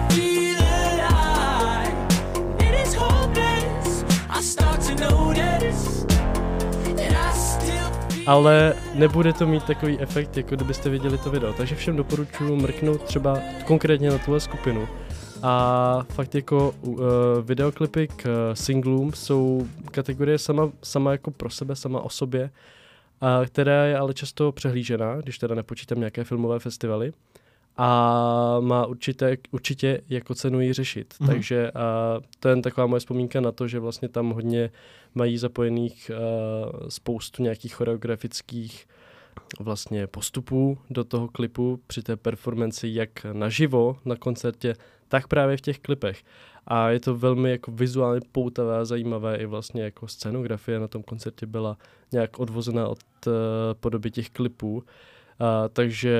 [8.29, 11.53] ale nebude to mít takový efekt, jako kdybyste viděli to video.
[11.53, 14.87] Takže všem doporučuji mrknout třeba konkrétně na tuhle skupinu.
[15.43, 16.97] A fakt jako uh,
[17.43, 22.49] videoklipy k uh, singlům jsou kategorie sama, sama jako pro sebe, sama o sobě,
[23.21, 27.11] a která je ale často přehlížená, když teda nepočítám nějaké filmové festivaly.
[27.81, 31.13] A má určitě, určitě jako cenu ji řešit.
[31.19, 31.29] Mhm.
[31.29, 31.35] Mm.
[31.35, 34.71] Takže a to je taková moje vzpomínka na to, že vlastně tam hodně
[35.15, 38.87] mají zapojených uh, spoustu nějakých choreografických
[39.59, 44.75] vlastně postupů do toho klipu při té performanci jak naživo na koncertě,
[45.07, 46.23] tak právě v těch klipech.
[46.67, 51.03] A je to velmi jako vizuálně poutavé a zajímavé i vlastně jako scenografie na tom
[51.03, 51.77] koncertě byla
[52.11, 53.33] nějak odvozená od uh,
[53.79, 54.73] podoby těch klipů.
[54.73, 54.83] Uh,
[55.73, 56.19] takže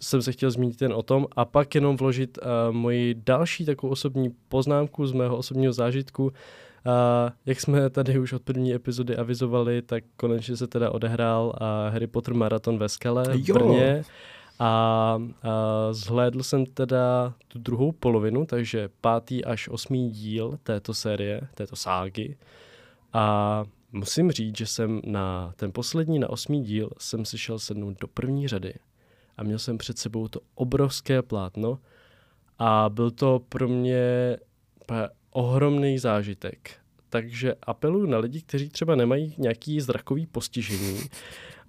[0.00, 3.92] jsem se chtěl zmínit jen o tom a pak jenom vložit uh, moji další takovou
[3.92, 6.24] osobní poznámku z mého osobního zážitku.
[6.24, 6.32] Uh,
[7.46, 12.06] jak jsme tady už od první epizody avizovali, tak konečně se teda odehrál uh, Harry
[12.06, 13.54] Potter maraton ve Skale v Jo.
[13.54, 14.02] Brně.
[14.58, 15.18] A, a
[15.92, 22.36] zhlédl jsem teda tu druhou polovinu, takže pátý až osmý díl této série, této ságy.
[23.12, 28.00] A musím říct, že jsem na ten poslední, na osmý díl, jsem si šel sednout
[28.00, 28.74] do první řady
[29.36, 31.78] a měl jsem před sebou to obrovské plátno
[32.58, 34.36] a byl to pro mě
[35.30, 36.70] ohromný zážitek.
[37.08, 41.00] Takže apeluju na lidi, kteří třeba nemají nějaký zrakový postižení,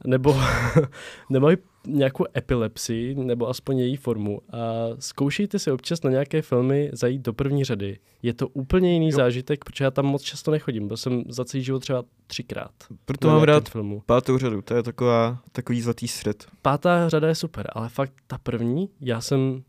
[0.05, 0.35] nebo
[1.29, 1.57] nemají
[1.87, 4.41] nějakou epilepsii, nebo aspoň její formu.
[4.51, 4.57] A
[4.99, 7.99] zkoušejte si občas na nějaké filmy zajít do první řady.
[8.21, 9.15] Je to úplně jiný Jo.
[9.15, 10.87] zážitek, protože já tam moc často nechodím.
[10.87, 12.71] Byl jsem za celý život třeba třikrát.
[13.05, 14.01] Proto mám rád filmu.
[14.05, 16.45] pátou řadu, to je taková, takový zlatý střed.
[16.61, 19.63] Pátá řada je super, ale fakt ta první, já jsem,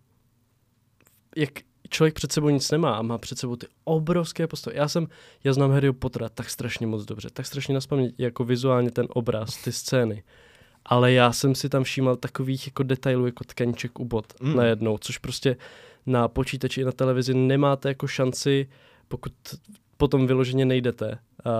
[1.36, 1.50] jak
[1.88, 4.76] člověk před sebou nic nemá a má před sebou ty obrovské postavy.
[4.76, 5.06] Já jsem,
[5.44, 9.56] já znám Harryho Pottera tak strašně moc dobře, tak strašně naspamět jako vizuálně ten obraz,
[9.56, 10.22] ty scény.
[10.84, 14.50] Ale já jsem si tam všímal takových jako detailů, jako tkaníček u bot Mm.
[14.50, 14.56] mm.
[14.56, 15.56] najednou, což prostě
[16.06, 18.68] na počítači i na televizi nemáte jako šanci,
[19.08, 19.32] pokud
[19.96, 21.52] potom vyloženě nejdete uh,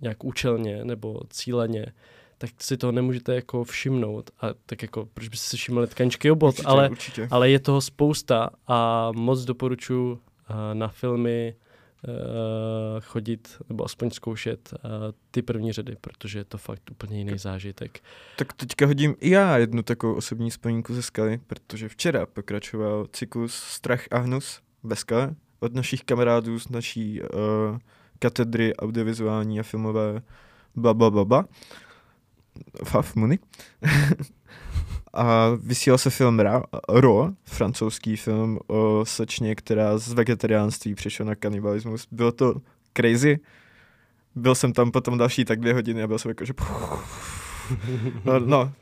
[0.00, 1.92] nějak účelně nebo cíleně,
[2.38, 4.30] tak si toho nemůžete jako všimnout.
[4.40, 7.28] A tak jako, proč byste si všimli tkaníčky obot, určitě, ale, určitě.
[7.30, 10.18] ale je toho spousta a moc doporučuji uh,
[10.72, 11.54] na filmy
[12.08, 14.90] uh, chodit nebo aspoň zkoušet uh,
[15.30, 18.00] ty první řady, protože je to fakt úplně jiný zážitek.
[18.36, 23.54] Tak teďka hodím i já jednu takovou osobní vzpomínku ze skaly, protože včera pokračoval cyklus
[23.54, 27.28] Strach a hnus ve skale od našich kamarádů z naší uh,
[28.18, 30.22] katedry audiovizuální a filmové
[30.76, 31.44] bla bla bla bla.
[32.84, 33.38] Faf Muni.
[35.12, 41.34] a vysílal se film Ra, Ro, francouzský film o slečně, která z vegetariánství přešla na
[41.34, 42.08] kanibalismus.
[42.10, 42.54] Bylo to
[42.96, 43.38] crazy.
[44.34, 46.52] Byl jsem tam potom další tak dvě hodiny a byl jsem jako, že
[48.24, 48.72] No, no.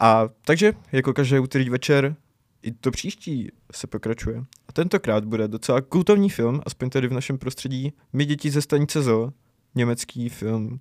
[0.00, 2.16] A takže, jako každý úterý večer,
[2.62, 4.44] i to příští se pokračuje.
[4.68, 7.92] A tentokrát bude docela kultovní film, aspoň tady v našem prostředí.
[8.12, 9.32] My děti ze stanice Zo,
[9.74, 10.80] německý film.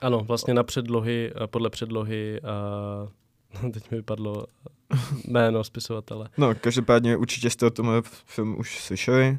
[0.00, 2.40] Ano, vlastně na předlohy, eh, podle předlohy,
[3.62, 6.28] uh, teď mi vypadlo eh, jméno spisovatele.
[6.38, 9.38] No, každopádně určitě jste o tomhle film už slyšeli.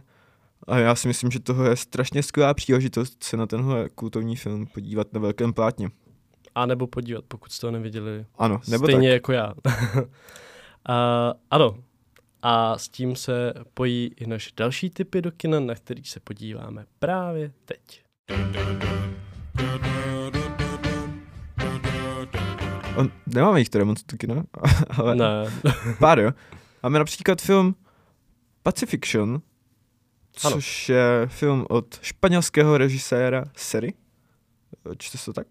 [0.68, 4.68] A já si myslím, že toho je strašně skvělá příležitost se na tenhle kultovní film
[4.68, 5.90] podívat na velkém plátně.
[6.56, 8.26] A nebo podívat, pokud jste ho neviděli.
[8.38, 9.14] Ano, nebo Stejně tak.
[9.14, 9.54] jako já.
[10.90, 11.76] a, ano.
[12.42, 16.86] A s tím se pojí i naše další typy do kina, na který se podíváme
[17.00, 18.04] právě teď.
[22.98, 24.44] On, nemáme jich teda moc taky, no?
[24.98, 25.44] Ale Ne,
[26.00, 26.32] pár, jo.
[26.84, 27.76] Máme například film
[28.64, 29.42] Pacifiction,
[30.44, 30.56] Ano.
[30.56, 33.94] což je film od španělského režiséra Seri.
[34.98, 35.48] Čte se to tak?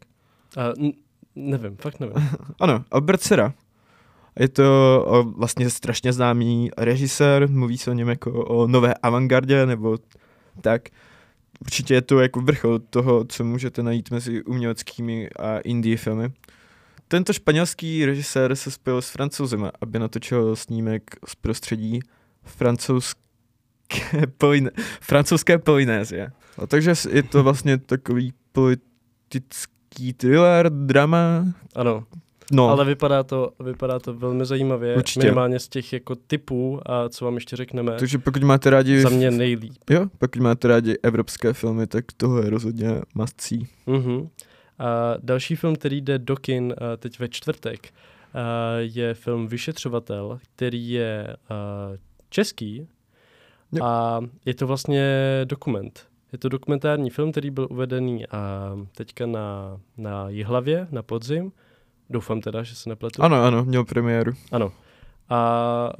[0.57, 0.93] a, n-
[1.37, 2.15] nevím, fakt nevím.
[2.61, 3.55] Ano, Albert Sera.
[4.39, 4.65] Je to
[5.07, 9.99] o, vlastně strašně známý režisér, mluví se o něm jako o nové avantgardě, nebo
[10.61, 10.83] tak.
[11.61, 16.33] Určitě je to jako vrchol toho, co můžete najít mezi uměleckými a indie filmy.
[17.13, 22.01] Tento španělský režisér se spojil s francouzem, aby natočil snímek z prostředí
[22.43, 23.21] francouzské,
[24.39, 24.71] Polyne-
[25.01, 26.33] francouzské Polynézie.
[26.59, 31.45] A takže je to vlastně takový politický thriller, drama.
[31.75, 32.05] Ano,
[32.53, 35.21] No, ale vypadá to, vypadá to velmi zajímavě, Určitě.
[35.27, 39.09] minimálně z těch jako typů, a co vám ještě řekneme, takže pokud máte rádi za
[39.09, 39.91] mě nejlíp.
[39.91, 43.59] Jo, pokud máte rádi evropské filmy, tak tohle je rozhodně must see.
[43.87, 44.29] Mhm.
[44.79, 47.93] A další film, který jde do kin teď ve čtvrtek,
[48.79, 51.37] je film Vyšetřovatel, který je
[52.31, 52.89] český
[53.83, 55.05] a je to vlastně
[55.45, 56.07] dokument.
[56.33, 58.25] Je to dokumentární film, který byl uvedený
[58.97, 61.53] teďka na, na Jihlavě na podzim.
[62.11, 63.23] Doufám teda, že se nepletu.
[63.23, 64.33] Ano, ano, měl premiéru.
[64.53, 64.73] Ano.
[65.29, 65.93] A, a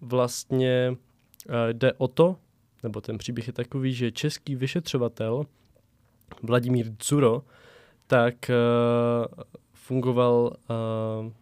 [0.00, 0.96] vlastně
[1.48, 2.36] a jde o to,
[2.82, 5.46] nebo ten příběh je takový, že český vyšetřovatel
[6.42, 7.42] Vladimír Dzuro
[8.06, 11.32] tak uh, fungoval uh,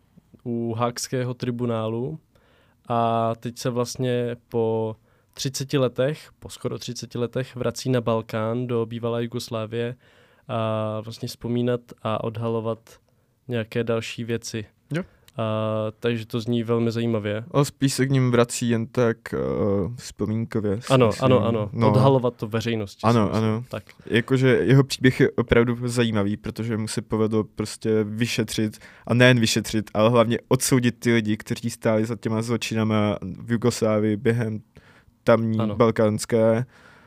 [0.44, 2.18] u Hákského tribunálu
[2.88, 4.96] a teď se vlastně po
[5.34, 9.96] 30 letech, po skoro 30 letech vrací na Balkán do bývalé Jugoslávie
[10.48, 13.00] a vlastně vzpomínat a odhalovat
[13.48, 14.66] nějaké další věci.
[15.36, 17.44] A, takže to zní velmi zajímavě.
[17.50, 20.80] Ale spíš se k ním vrací jen tak uh, vzpomínkově.
[20.90, 21.24] Ano, myslím.
[21.24, 21.70] ano, ano.
[21.72, 23.00] No, Odhalovat to veřejnosti.
[23.02, 23.64] Ano, ano.
[23.68, 23.84] Tak.
[24.06, 29.90] Jakože jeho příběh je opravdu zajímavý, protože mu se povedlo prostě vyšetřit, a nejen vyšetřit,
[29.94, 34.60] ale hlavně odsoudit ty lidi, kteří stáli za těma zločinama v Jugoslávii během
[35.24, 35.76] tamní ano.
[35.76, 36.66] balkánské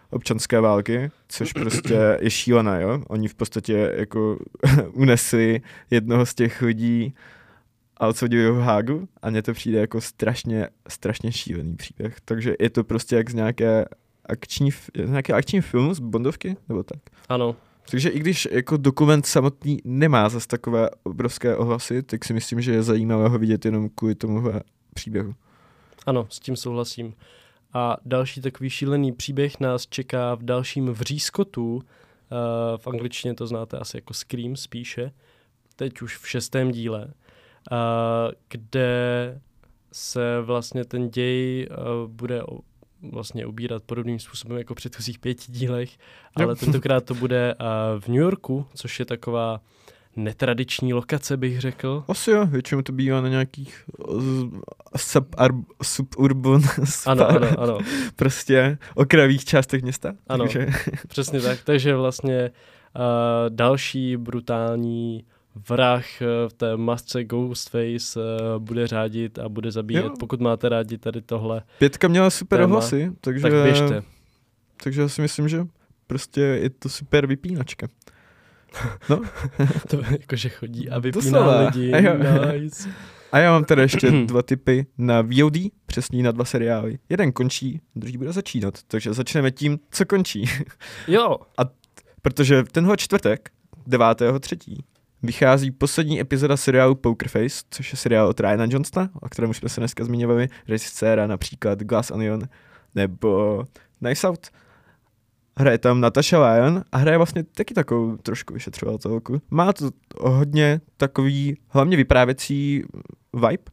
[0.10, 3.04] občanské války, což prostě je šílené, jo.
[3.08, 4.40] Oni v podstatě jako
[4.94, 5.62] unesli
[5.92, 7.14] jednoho z těch lidí
[7.98, 12.18] a odsoudili ho v Hágu a mně to přijde jako strašně, strašně šílený příběh.
[12.26, 13.86] Takže je to prostě jak z nějaké
[14.26, 17.00] akční, f- nějaké akční filmu z Bondovky, nebo tak.
[17.30, 17.56] Ano,
[17.92, 22.72] Takže i když jako dokument samotný nemá zas takové obrovské ohlasy, tak si myslím, že
[22.74, 24.62] je zajímavé ho vidět jenom kvůli tomuhle
[24.94, 25.36] příběhu.
[26.06, 27.14] ano, s tím souhlasím.
[27.74, 31.76] A další takový šílený příběh nás čeká v dalším vřískotu.
[31.76, 31.82] Uh,
[32.78, 35.12] v angličtině to znáte asi jako Scream spíše.
[35.76, 37.08] Teď už v šestém díle.
[38.50, 39.40] Kde
[39.94, 42.42] se vlastně ten děj uh, bude
[43.12, 45.90] vlastně ubírat podobným způsobem jako v předchozích pěti dílech,
[46.36, 46.56] ale Jo.
[46.56, 47.66] tentokrát to bude uh,
[48.02, 49.62] v New Yorku, což je taková
[50.16, 52.04] netradiční lokace, bych řekl.
[52.08, 54.50] Asi jo, většinou to bývá na nějakých z-
[54.98, 56.62] suburb, suburban,
[57.06, 57.78] Ano, ano, ano.
[58.16, 60.14] prostě okrajových částech města.
[60.28, 60.44] Ano.
[60.44, 60.68] Takže,
[61.08, 62.52] Přesně tak, takže vlastně
[62.96, 63.02] uh,
[63.50, 65.26] další brutální
[65.70, 70.06] vrah eh, v té masce Ghostface uh, bude řádit a bude zabíjet.
[70.06, 70.14] Jo.
[70.20, 72.68] Pokud máte rádi tady tohle, pětka měla super Téma.
[72.74, 74.04] ohlasy, takže, tak běžte.
[74.84, 75.68] takže já si myslím, že
[76.08, 77.88] prostě je to super vypínačka.
[79.10, 79.22] No,
[79.90, 81.60] To jakože chodí a To vypíná slova.
[81.66, 81.94] lidi.
[81.94, 82.14] A jo.
[82.52, 82.90] Nice.
[83.32, 87.00] A já mám teda ještě dva typy na VOD, přesně na dva seriály.
[87.10, 90.46] Jeden končí, druhý bude začínat, takže začneme tím, co končí.
[91.08, 91.38] Jo,
[92.22, 93.50] Protože tenhle čtvrtek,
[93.90, 94.78] 9.3.
[95.24, 99.58] vychází poslední epizoda seriálu Poker Face, což je seriál od Ryana Johnsona, o kterém už
[99.58, 102.42] jsme se dneska zmiňovali, režiséra například Glass Onion
[102.96, 103.64] nebo
[104.02, 104.48] Nice Out.
[105.60, 109.42] Hraje tam Natasha Lyon a hraje vlastně taky takovou trošku vyšetřovatelku.
[109.50, 109.90] Má to
[110.20, 112.84] hodně takový, hlavně vyprávěcí
[113.34, 113.64] vibe,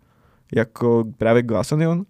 [0.55, 2.07] jako právě Glass Onion.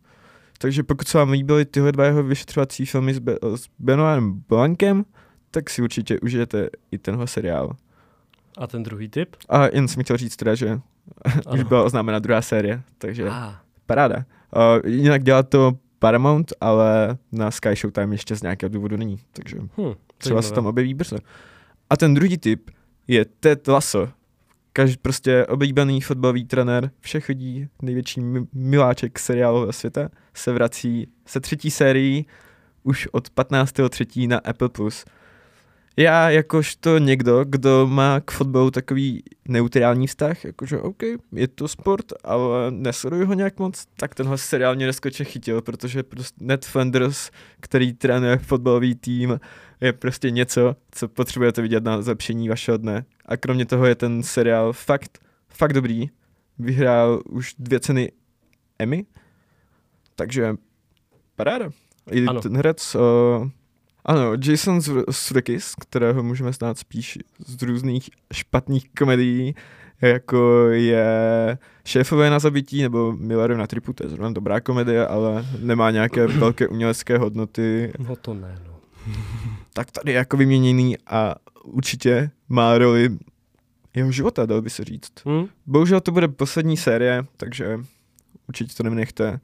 [0.59, 5.05] Takže pokud se vám líbily tyhle dva jeho vyšetřovací filmy s, Be- s Benoinem Blankem,
[5.51, 7.77] tak si určitě užijete i tenhle seriál.
[8.59, 9.37] A ten druhý typ?
[9.49, 10.81] A jen jsem chtěl říct teda, že
[11.53, 13.55] už byla oznámena druhá série, takže Ah,
[13.87, 14.17] paráda.
[14.57, 19.57] Uh, jinak dělá to Paramount, ale na Sky Showtime ještě z nějakého důvodu není, takže
[19.61, 21.17] hm, třeba se tam objeví brzo.
[21.91, 22.71] A ten druhý typ
[23.09, 24.09] je Ted Lasso.
[24.73, 31.41] Každý prostě oblíbený fotbalový trenér všech lidí, největší mi- miláček seriálového světa, se vrací se
[31.41, 32.27] třetí sérií
[32.83, 34.29] už od 15.3.
[34.29, 34.69] na Apple+.
[35.97, 42.05] Já jakožto někdo, kdo má k fotbalu takový neutrální vztah, jakože OK, je to sport,
[42.25, 47.31] ale nesleduju ho nějak moc, tak tenhle seriál mě neskoče chytil, protože prostě Ned Flanders,
[47.61, 49.41] který trénuje fotbalový tým,
[49.81, 53.05] je prostě něco, co potřebujete vidět na zlepšení vašeho dne.
[53.27, 55.19] A kromě toho je ten seriál fakt,
[55.49, 56.11] fakt dobrý.
[56.59, 58.13] Vyhrál už dvě ceny
[58.79, 59.05] Emmy,
[60.15, 60.55] takže
[61.37, 61.71] paráda.
[62.11, 62.41] I Ano.
[62.41, 63.49] ten herec, uh,
[64.05, 64.81] ano, Jason
[65.11, 69.55] Sudeikis, kterého můžeme znát spíš z různých špatných komedií,
[70.01, 75.47] jako je Šéfové na zabití nebo Milleru na tripu, to je zrovna dobrá komedie, ale
[75.61, 78.75] nemá nějaké velké umělecké hodnoty, No to ne, no.
[79.73, 81.35] tak tady je jako vyměněný a
[81.65, 83.19] určitě má roli
[83.95, 85.13] jeho života, dal by se říct.
[85.29, 85.47] Hm?
[85.67, 87.81] Bohužel to bude poslední série, takže
[88.49, 89.41] určitě to nenechte.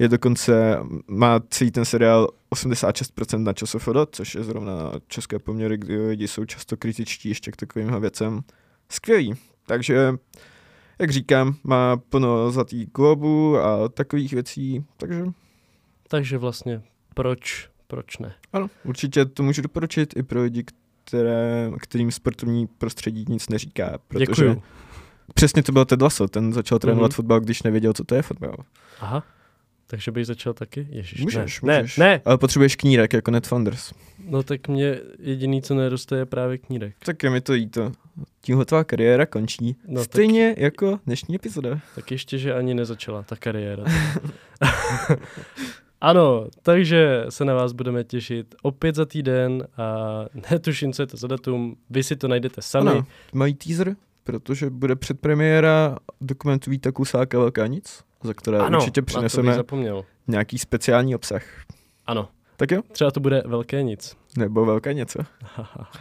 [0.00, 0.78] Je dokonce,
[1.08, 6.28] má celý ten seriál 86% na ČSFD, což je zrovna na české poměry, kdy lidi
[6.28, 8.40] jsou často kritičtí ještě k takovým věcem.
[8.88, 9.34] Skvělý.
[9.66, 10.14] Takže,
[10.98, 15.24] jak říkám, má plno zlatý globu a takových věcí, takže
[16.08, 16.82] Takže vlastně
[17.14, 18.34] proč, proč ne?
[18.52, 20.64] ano, určitě to můžu doporučit i pro lidi,
[21.04, 24.62] které, kterým sportovní prostředí nic neříká, protože Děkuju.
[25.34, 27.10] přesně to byl Ted Lasso, ten začal trénovat Mhm.
[27.10, 27.16] mm-hmm.
[27.16, 28.56] fotbal, když nevěděl, co to je fotbal.
[29.00, 29.22] Aha,
[29.90, 30.86] Takže bych začal taky?
[30.90, 31.78] Ježiš, Můžeš, ne.
[31.78, 31.96] můžeš.
[31.96, 33.92] Ne, ne, Ale potřebuješ knírek jako Ned Flanders.
[34.28, 36.94] no tak mě jediný, co neroste, je právě knírek.
[37.04, 37.92] Tak je mi to jíto.
[38.40, 39.76] Tímhle tvá kariéra končí.
[39.88, 40.58] No, Stejně tak...
[40.62, 41.80] jako dnešní epizoda.
[41.94, 43.84] Tak ještě, že ani nezačala ta kariéra.
[46.00, 51.16] ano, takže se na vás budeme těšit opět za týden a netuším, co je to
[51.16, 52.90] za datum, vy si to najdete sami.
[52.90, 59.02] Ano, mají teaser, protože bude předpremiéra dokumentu Víta Kusáka Velká nic, za které ano určitě
[59.02, 59.56] přineseme
[60.28, 61.42] nějaký speciální obsah.
[62.06, 62.82] Ano, Tak jo?
[62.92, 64.16] třeba to bude velké nic.
[64.38, 65.18] Nebo velké něco.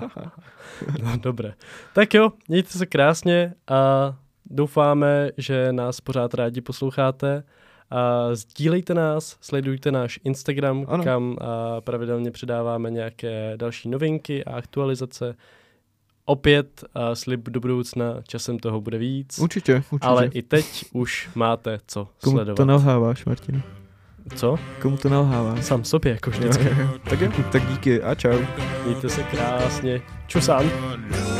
[1.04, 1.54] no dobré.
[1.94, 4.14] Tak jo, mějte se krásně a
[4.46, 7.44] doufáme, že nás pořád rádi posloucháte.
[7.92, 11.04] A sdílejte nás, sledujte náš Instagram, Ano.
[11.04, 15.36] kam a pravidelně přidáváme nějaké další novinky a aktualizace.
[16.30, 20.08] Opět a slib do budoucna, časem toho bude víc, Určitě, určitě.
[20.08, 22.56] ale i teď už máte co Komu sledovat.
[22.58, 23.62] to nalháváš, Martin?
[24.36, 24.56] Co?
[24.82, 25.66] Komu to nalháváš?
[25.66, 26.70] Sám sobě, jako vždycky.
[27.10, 28.38] tak jo, tak díky a čau.
[28.86, 30.02] Mějte se krásně.
[30.28, 30.66] Čusán.
[31.12, 31.39] No,